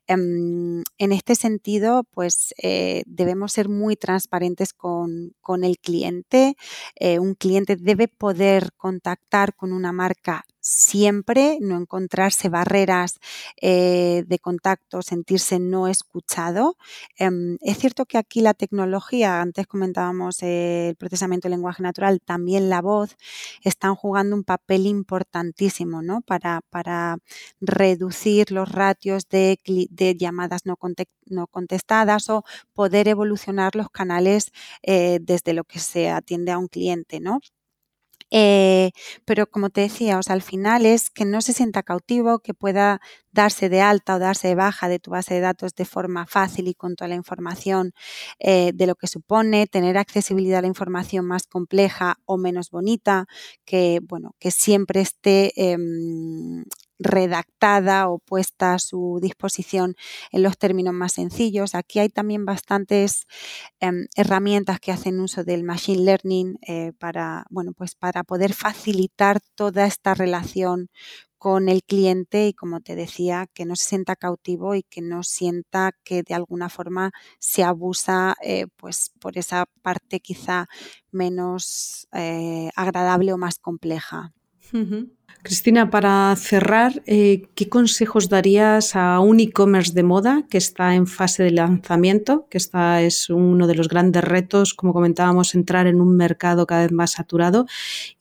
Em, 0.07 0.83
en 0.97 1.11
este 1.11 1.35
sentido, 1.35 2.03
pues 2.11 2.53
eh, 2.61 3.03
debemos 3.05 3.53
ser 3.53 3.69
muy 3.69 3.95
transparentes 3.95 4.73
con, 4.73 5.33
con 5.41 5.63
el 5.63 5.77
cliente. 5.79 6.55
Eh, 6.95 7.19
un 7.19 7.35
cliente 7.35 7.75
debe 7.75 8.07
poder 8.07 8.71
contactar 8.77 9.55
con 9.55 9.73
una 9.73 9.91
marca 9.91 10.45
siempre, 10.63 11.57
no 11.61 11.77
encontrarse 11.77 12.47
barreras 12.47 13.19
eh, 13.61 14.23
de 14.25 14.39
contacto, 14.39 15.01
sentirse 15.01 15.59
no 15.59 15.87
escuchado. 15.89 16.77
Em, 17.17 17.57
es 17.61 17.77
cierto 17.79 18.05
que 18.05 18.17
aquí 18.17 18.41
la 18.41 18.53
tecnología, 18.53 19.41
antes 19.41 19.67
comentábamos 19.67 20.41
el 20.41 20.95
procesamiento 20.95 21.47
del 21.47 21.57
lenguaje 21.57 21.83
natural, 21.83 22.21
también 22.21 22.69
la 22.69 22.81
voz, 22.81 23.17
están 23.63 23.95
jugando 23.95 24.35
un 24.37 24.43
papel 24.45 24.87
importantísimo 24.87 26.01
¿no? 26.01 26.21
para, 26.21 26.61
para 26.69 27.17
reducir 27.59 28.51
los 28.51 28.71
ratios 28.71 29.27
de, 29.29 29.57
llamadas 30.17 30.61
no, 30.65 30.77
contestadas 31.47 32.29
o 32.29 32.43
poder 32.73 33.09
evolucionar 33.09 33.75
los 33.75 33.89
canales 33.89 34.51
eh, 34.81 35.19
desde 35.21 35.53
lo 35.53 35.65
que 35.65 35.79
se 35.79 36.09
atiende 36.09 36.53
a 36.53 36.57
un 36.57 36.67
cliente. 36.69 37.19
¿no? 37.19 37.41
Eh, 38.35 38.91
pero 39.25 39.45
como 39.47 39.69
te 39.69 39.81
decía, 39.81 40.17
o 40.17 40.23
sea, 40.23 40.33
al 40.33 40.41
final 40.41 40.87
es 40.87 41.11
que 41.11 41.23
no 41.23 41.39
se 41.41 41.53
sienta 41.53 41.83
cautivo, 41.83 42.39
que 42.39 42.55
pueda 42.55 42.99
darse 43.31 43.69
de 43.69 43.79
alta 43.81 44.15
o 44.15 44.19
darse 44.19 44.47
de 44.49 44.55
baja 44.55 44.89
de 44.89 44.97
tu 44.99 45.11
base 45.11 45.35
de 45.35 45.39
datos 45.41 45.75
de 45.75 45.85
forma 45.85 46.25
fácil 46.25 46.67
y 46.67 46.73
con 46.73 46.95
toda 46.95 47.09
la 47.09 47.15
información 47.15 47.93
eh, 48.39 48.71
de 48.73 48.87
lo 48.87 48.95
que 48.95 49.07
supone, 49.07 49.67
tener 49.67 49.97
accesibilidad 49.99 50.59
a 50.59 50.61
la 50.63 50.67
información 50.67 51.25
más 51.27 51.45
compleja 51.47 52.17
o 52.25 52.37
menos 52.37 52.71
bonita, 52.71 53.27
que 53.65 53.99
bueno, 54.03 54.35
que 54.39 54.49
siempre 54.51 55.01
esté 55.01 55.53
em, 55.71 56.63
redactada 56.99 58.09
o 58.09 58.19
puesta 58.19 58.73
a 58.73 58.79
su 58.79 59.19
disposición 59.21 59.95
en 60.31 60.43
los 60.43 60.57
términos 60.57 60.93
más 60.93 61.13
sencillos. 61.13 61.75
Aquí 61.75 61.99
hay 61.99 62.09
también 62.09 62.45
bastantes 62.45 63.25
em, 63.79 64.07
herramientas 64.15 64.79
que 64.79 64.91
hacen 64.91 65.19
uso 65.19 65.43
del 65.43 65.63
machine 65.63 66.03
learning 66.03 66.57
eh, 66.67 66.93
para, 66.99 67.45
bueno, 67.49 67.73
pues 67.73 67.95
para 67.95 68.23
poder 68.23 68.53
facilitar 68.53 69.39
toda 69.55 69.85
esta 69.85 70.13
relación 70.13 70.89
con 71.43 71.67
el 71.67 71.83
cliente 71.83 72.47
y 72.47 72.53
como 72.53 72.79
te 72.79 72.95
decía, 72.95 73.47
que 73.53 73.65
no 73.65 73.75
se 73.75 73.85
sienta 73.85 74.15
cautivo 74.15 74.75
y 74.75 74.83
que 74.83 75.01
no 75.01 75.23
sienta 75.23 75.91
que 76.05 76.23
de 76.23 76.35
alguna 76.35 76.69
forma 76.69 77.11
se 77.37 77.65
abusa 77.65 78.35
eh, 78.41 78.67
pues 78.77 79.11
por 79.19 79.37
esa 79.37 79.65
parte 79.81 80.21
quizá 80.21 80.67
menos 81.11 82.07
eh, 82.13 82.69
agradable 82.77 83.33
o 83.33 83.37
más 83.37 83.59
compleja. 83.59 84.31
Cristina, 85.43 85.89
para 85.89 86.33
cerrar, 86.37 87.03
eh, 87.05 87.49
¿qué 87.53 87.67
consejos 87.67 88.29
darías 88.29 88.95
a 88.95 89.19
un 89.19 89.41
e-commerce 89.41 89.91
de 89.91 90.01
moda 90.01 90.45
que 90.49 90.57
está 90.57 90.95
en 90.95 91.05
fase 91.05 91.43
de 91.43 91.51
lanzamiento? 91.51 92.47
Que 92.49 92.57
esta 92.57 93.01
es 93.01 93.29
uno 93.29 93.67
de 93.67 93.75
los 93.75 93.89
grandes 93.89 94.23
retos, 94.23 94.73
como 94.73 94.93
comentábamos, 94.93 95.53
entrar 95.53 95.85
en 95.85 95.99
un 95.99 96.15
mercado 96.15 96.65
cada 96.65 96.83
vez 96.83 96.93
más 96.93 97.11
saturado. 97.11 97.65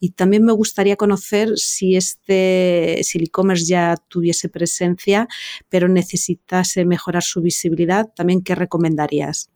Y 0.00 0.10
también 0.10 0.44
me 0.44 0.52
gustaría 0.52 0.96
conocer 0.96 1.56
si 1.56 1.94
este, 1.94 2.98
si 3.04 3.18
el 3.18 3.24
e-commerce 3.24 3.66
ya 3.66 3.96
tuviese 4.08 4.48
presencia, 4.48 5.28
pero 5.68 5.86
necesitase 5.86 6.84
mejorar 6.84 7.22
su 7.22 7.40
visibilidad, 7.40 8.12
también 8.16 8.42
qué 8.42 8.56
recomendarías. 8.56 9.48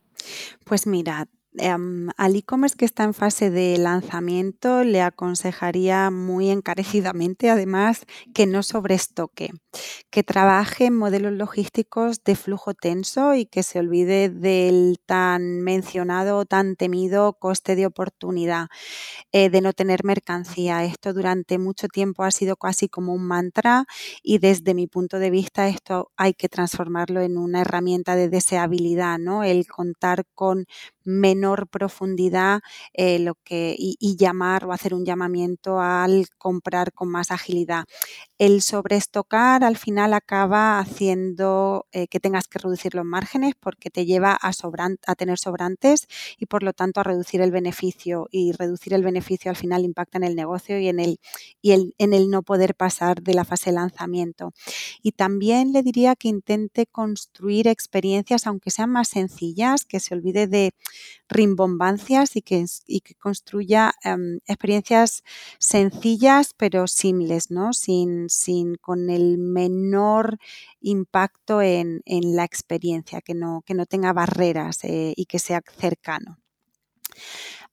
Pues 0.64 0.86
mira, 0.86 1.28
Em, 1.58 2.08
al 2.18 2.36
e-commerce 2.36 2.76
que 2.76 2.84
está 2.84 3.04
en 3.04 3.14
fase 3.14 3.50
de 3.50 3.78
lanzamiento 3.78 4.84
le 4.84 5.00
aconsejaría 5.00 6.10
muy 6.10 6.50
encarecidamente, 6.50 7.48
además, 7.48 8.04
que 8.34 8.46
no 8.46 8.62
sobreestoque, 8.62 9.50
que 10.10 10.22
trabaje 10.22 10.86
en 10.86 10.96
modelos 10.96 11.32
logísticos 11.32 12.24
de 12.24 12.36
flujo 12.36 12.74
tenso 12.74 13.34
y 13.34 13.46
que 13.46 13.62
se 13.62 13.78
olvide 13.78 14.28
del 14.30 14.98
tan 15.06 15.60
mencionado, 15.62 16.44
tan 16.46 16.76
temido 16.76 17.34
coste 17.34 17.76
de 17.76 17.86
oportunidad 17.86 18.66
eh, 19.32 19.50
de 19.50 19.60
no 19.60 19.72
tener 19.72 20.04
mercancía. 20.04 20.84
Esto 20.84 21.12
durante 21.12 21.58
mucho 21.58 21.88
tiempo 21.88 22.24
ha 22.24 22.30
sido 22.30 22.56
casi 22.56 22.88
como 22.88 23.14
un 23.14 23.26
mantra 23.26 23.86
y 24.22 24.38
desde 24.38 24.74
mi 24.74 24.86
punto 24.86 25.18
de 25.18 25.30
vista 25.30 25.68
esto 25.68 26.10
hay 26.16 26.34
que 26.34 26.48
transformarlo 26.48 27.20
en 27.20 27.38
una 27.38 27.60
herramienta 27.62 28.16
de 28.16 28.28
deseabilidad, 28.28 29.18
¿no? 29.18 29.44
El 29.44 29.66
contar 29.66 30.24
con 30.34 30.66
menor 31.04 31.45
profundidad 31.68 32.60
eh, 32.92 33.18
lo 33.18 33.34
que, 33.44 33.74
y, 33.78 34.16
llamar 34.16 34.64
o 34.64 34.72
hacer 34.72 34.94
un 34.94 35.04
llamamiento 35.04 35.80
al 35.80 36.28
comprar 36.38 36.92
con 36.92 37.08
más 37.08 37.30
agilidad. 37.30 37.84
El 38.38 38.62
sobreestocar 38.62 39.64
al 39.64 39.76
final 39.76 40.14
acaba 40.14 40.78
haciendo 40.78 41.86
eh, 41.92 42.06
que 42.08 42.20
tengas 42.20 42.48
que 42.48 42.58
reducir 42.58 42.94
los 42.94 43.04
márgenes 43.04 43.54
porque 43.58 43.90
te 43.90 44.06
lleva 44.06 44.36
a, 44.40 44.50
a 45.06 45.14
tener 45.14 45.38
sobrantes 45.38 46.06
y 46.38 46.46
por 46.46 46.62
lo 46.62 46.72
tanto 46.72 47.00
a 47.00 47.04
reducir 47.04 47.40
el 47.40 47.50
beneficio 47.50 48.28
y 48.30 48.52
reducir 48.52 48.94
el 48.94 49.02
beneficio 49.02 49.50
al 49.50 49.56
final 49.56 49.84
impacta 49.84 50.18
en 50.18 50.24
el 50.24 50.34
negocio 50.36 50.78
y 50.78 50.88
en 50.88 51.00
el, 51.00 51.18
y 51.62 51.72
en 51.72 52.14
el 52.14 52.30
no 52.30 52.42
poder 52.42 52.74
pasar 52.74 53.22
de 53.22 53.34
la 53.34 53.44
fase 53.44 53.70
de 53.70 53.76
lanzamiento. 53.76 54.52
Y 55.02 55.12
también 55.12 55.72
le 55.72 55.82
diría 55.82 56.16
que 56.16 56.28
intente 56.28 56.86
construir 56.86 57.68
experiencias 57.68 58.46
aunque 58.46 58.70
sean 58.70 58.90
más 58.90 59.08
sencillas, 59.08 59.84
que 59.84 60.00
se 60.00 60.14
olvide 60.14 60.46
de 60.46 60.72
rimbombancias 61.36 62.36
y 62.36 62.42
que, 62.42 62.64
que 63.04 63.14
construya 63.14 63.92
em, 64.02 64.40
experiencias 64.46 65.22
sencillas 65.58 66.54
pero 66.56 66.86
simples, 66.86 67.50
¿no? 67.50 67.72
Sin, 67.72 68.28
sin, 68.28 68.76
con 68.76 69.10
el 69.10 69.38
menor 69.38 70.38
impacto 70.80 71.62
en, 71.62 72.02
la 72.06 72.44
experiencia, 72.44 73.20
que 73.20 73.34
no, 73.34 73.62
que 73.66 73.74
no 73.74 73.86
tenga 73.86 74.12
barreras 74.12 74.84
eh, 74.84 75.12
y 75.16 75.26
que 75.26 75.38
sea 75.38 75.62
cercano. 75.78 76.38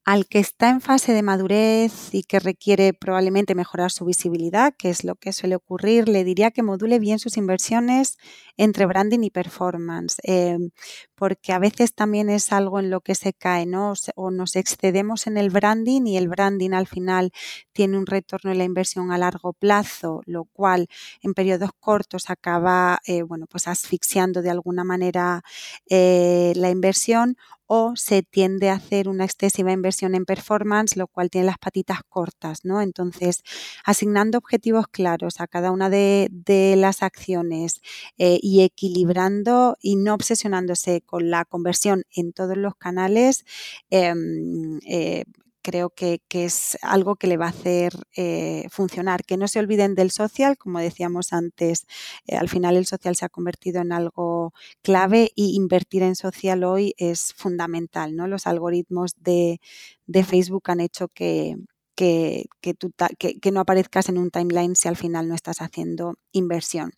Al 0.06 0.28
que 0.28 0.40
está 0.40 0.70
en 0.70 0.82
fase 0.82 1.14
de 1.14 1.22
madurez 1.22 2.14
y 2.14 2.24
que 2.24 2.40
requiere 2.40 2.94
probablemente 2.94 3.56
mejorar 3.56 3.90
su 3.90 4.04
visibilidad, 4.04 4.74
que 4.78 4.90
es 4.90 5.06
lo 5.06 5.16
que 5.16 5.32
suele 5.32 5.56
ocurrir, 5.56 6.10
le 6.10 6.26
diría 6.26 6.52
que 6.52 6.62
module 6.62 7.00
bien 7.00 7.20
sus 7.20 7.38
inversiones 7.38 8.18
entre 8.58 8.86
branding 8.86 9.24
y 9.24 9.30
performance, 9.30 10.18
em, 10.24 10.72
porque 11.16 11.54
a 11.54 11.60
veces 11.60 11.94
también 11.94 12.30
es 12.30 12.52
algo 12.52 12.80
en 12.80 12.90
lo 12.90 13.02
que 13.02 13.16
se 13.16 13.34
cae, 13.34 13.66
¿no? 13.66 13.94
O 14.16 14.32
nos 14.32 14.56
excedemos 14.56 15.28
en 15.28 15.38
el 15.38 15.50
branding 15.50 16.06
y 16.06 16.18
el 16.18 16.28
branding 16.28 16.72
al 16.72 16.88
final 16.88 17.32
tiene 17.74 17.98
un 17.98 18.06
retorno 18.06 18.52
de 18.52 18.58
la 18.58 18.64
inversión 18.64 19.12
a 19.12 19.18
largo 19.18 19.54
plazo, 19.54 20.22
lo 20.26 20.46
cual 20.46 20.88
en 21.22 21.34
periodos 21.34 21.72
cortos 21.80 22.30
acaba, 22.30 23.00
eh, 23.06 23.24
bueno, 23.24 23.46
pues 23.50 23.68
asfixiando 23.68 24.42
de 24.42 24.52
alguna 24.52 24.84
manera 24.84 25.42
eh, 25.90 26.54
la 26.56 26.70
inversión 26.70 27.38
o 27.66 27.96
se 27.96 28.24
tiende 28.24 28.70
a 28.70 28.76
hacer 28.76 29.08
una 29.10 29.26
excesiva 29.26 29.72
inversión 29.72 30.16
en 30.16 30.26
performance, 30.26 30.96
lo 30.98 31.08
cual 31.08 31.30
tiene 31.30 31.48
las 31.48 31.58
patitas 31.58 32.02
cortas, 32.08 32.66
¿no? 32.66 32.82
Entonces, 32.82 33.42
asignando 33.86 34.38
objetivos 34.38 34.88
claros 34.88 35.40
a 35.40 35.48
cada 35.48 35.72
una 35.72 35.90
de, 35.90 36.30
las 36.78 37.02
acciones 37.04 37.82
eh, 38.18 38.40
y 38.44 38.62
equilibrando 38.64 39.78
y 39.82 39.96
no 39.96 40.14
obsesionándose 40.14 41.02
con 41.02 41.30
la 41.30 41.46
conversión 41.46 42.04
en 42.14 42.34
todos 42.34 42.58
los 42.58 42.76
canales, 42.76 43.46
em, 43.90 44.80
eh, 44.86 45.24
creo 45.62 45.92
que, 45.92 46.22
es 46.30 46.78
algo 46.82 47.16
que 47.16 47.28
le 47.28 47.38
va 47.38 47.46
a 47.46 47.50
hacer 47.50 47.94
eh, 48.18 48.66
funcionar. 48.70 49.24
Que 49.24 49.38
no 49.38 49.48
se 49.48 49.60
olviden 49.60 49.96
del 49.96 50.12
social, 50.12 50.58
como 50.58 50.80
decíamos 50.80 51.32
antes, 51.32 51.86
eh, 52.28 52.36
al 52.36 52.50
final 52.50 52.76
el 52.76 52.86
social 52.86 53.16
se 53.16 53.26
ha 53.26 53.30
convertido 53.30 53.82
en 53.82 53.94
algo 53.94 54.54
clave 54.82 55.32
y 55.36 55.56
invertir 55.56 56.04
en 56.04 56.16
social 56.16 56.66
hoy 56.66 56.94
es 56.98 57.34
fundamental. 57.36 58.16
¿no? 58.16 58.28
Los 58.28 58.46
algoritmos 58.46 59.14
de, 59.20 59.62
Facebook 60.26 60.64
han 60.70 60.82
hecho 60.82 61.08
que, 61.08 61.56
que, 61.96 62.46
que, 62.62 63.52
no 63.52 63.60
aparezcas 63.60 64.10
en 64.10 64.18
un 64.18 64.32
timeline 64.32 64.76
si 64.76 64.88
al 64.88 64.98
final 64.98 65.28
no 65.28 65.36
estás 65.36 65.62
haciendo 65.62 66.16
inversión. 66.32 66.92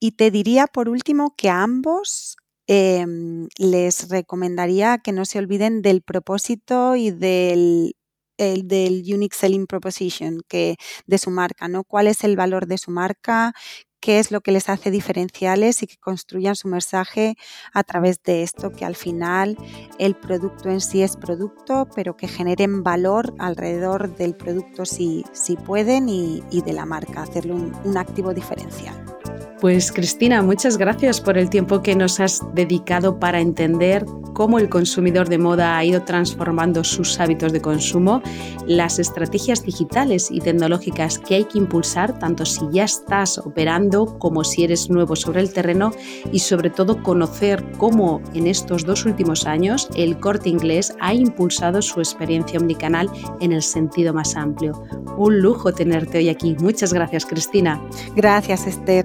Y 0.00 0.12
te 0.12 0.30
diría 0.30 0.66
por 0.66 0.88
último 0.88 1.34
que 1.36 1.50
a 1.50 1.62
ambos 1.62 2.36
em, 2.66 3.48
les 3.58 4.08
recomendaría 4.08 4.98
que 4.98 5.12
no 5.12 5.24
se 5.24 5.38
olviden 5.38 5.82
del 5.82 6.02
propósito 6.02 6.96
y 6.96 7.10
del 7.10 7.94
el 8.38 8.68
del 8.68 9.02
Unique 9.12 9.36
Selling 9.36 9.66
Proposition 9.66 10.40
que, 10.48 10.76
de 11.06 11.18
su 11.18 11.30
marca, 11.30 11.68
¿no? 11.68 11.84
¿Cuál 11.84 12.06
es 12.06 12.24
el 12.24 12.36
valor 12.36 12.66
de 12.66 12.78
su 12.78 12.90
marca? 12.90 13.52
Qué 14.00 14.18
es 14.18 14.30
lo 14.30 14.40
que 14.40 14.52
les 14.52 14.68
hace 14.68 14.90
diferenciales 14.90 15.82
y 15.82 15.86
que 15.86 15.96
construyan 15.96 16.56
su 16.56 16.68
mensaje 16.68 17.36
a 17.72 17.84
través 17.84 18.22
de 18.22 18.42
esto, 18.42 18.72
que 18.72 18.84
al 18.84 18.96
final 18.96 19.56
el 19.98 20.14
producto 20.14 20.68
en 20.70 20.80
sí 20.80 21.02
es 21.02 21.16
producto, 21.16 21.88
pero 21.94 22.16
que 22.16 22.28
generen 22.28 22.82
valor 22.82 23.34
alrededor 23.38 24.16
del 24.16 24.34
producto 24.34 24.84
si, 24.84 25.24
si 25.32 25.56
pueden 25.56 26.08
y, 26.08 26.42
de 26.50 26.72
la 26.72 26.86
marca, 26.86 27.22
hacerle 27.22 27.54
un 27.54 27.96
activo 27.96 28.34
diferencial. 28.34 29.17
Pues 29.60 29.90
Cristina, 29.90 30.40
muchas 30.40 30.78
gracias 30.78 31.20
por 31.20 31.36
el 31.36 31.50
tiempo 31.50 31.82
que 31.82 31.96
nos 31.96 32.20
has 32.20 32.40
dedicado 32.54 33.18
para 33.18 33.40
entender 33.40 34.06
cómo 34.32 34.60
el 34.60 34.68
consumidor 34.68 35.28
de 35.28 35.36
moda 35.38 35.76
ha 35.76 35.84
ido 35.84 36.04
transformando 36.04 36.84
sus 36.84 37.18
hábitos 37.18 37.52
de 37.52 37.60
consumo, 37.60 38.22
las 38.68 39.00
estrategias 39.00 39.64
digitales 39.64 40.30
y 40.30 40.38
tecnológicas 40.38 41.18
que 41.18 41.34
hay 41.34 41.44
que 41.44 41.58
impulsar, 41.58 42.20
tanto 42.20 42.46
si 42.46 42.60
ya 42.70 42.84
estás 42.84 43.38
operando 43.38 44.16
como 44.20 44.44
si 44.44 44.62
eres 44.62 44.90
nuevo 44.90 45.16
sobre 45.16 45.40
el 45.40 45.52
terreno 45.52 45.90
y 46.30 46.38
sobre 46.38 46.70
todo 46.70 47.02
conocer 47.02 47.64
cómo 47.78 48.22
en 48.34 48.46
estos 48.46 48.86
dos 48.86 49.06
últimos 49.06 49.44
años 49.44 49.88
el 49.96 50.20
corte 50.20 50.50
inglés 50.50 50.94
ha 51.00 51.12
impulsado 51.14 51.82
su 51.82 51.98
experiencia 51.98 52.60
omnicanal 52.60 53.10
en 53.40 53.50
el 53.50 53.62
sentido 53.62 54.14
más 54.14 54.36
amplio. 54.36 54.84
Un 55.16 55.40
lujo 55.40 55.72
tenerte 55.72 56.18
hoy 56.18 56.28
aquí. 56.28 56.56
Muchas 56.60 56.92
gracias, 56.92 57.26
Cristina. 57.26 57.82
Gracias, 58.14 58.68
Esther. 58.68 59.04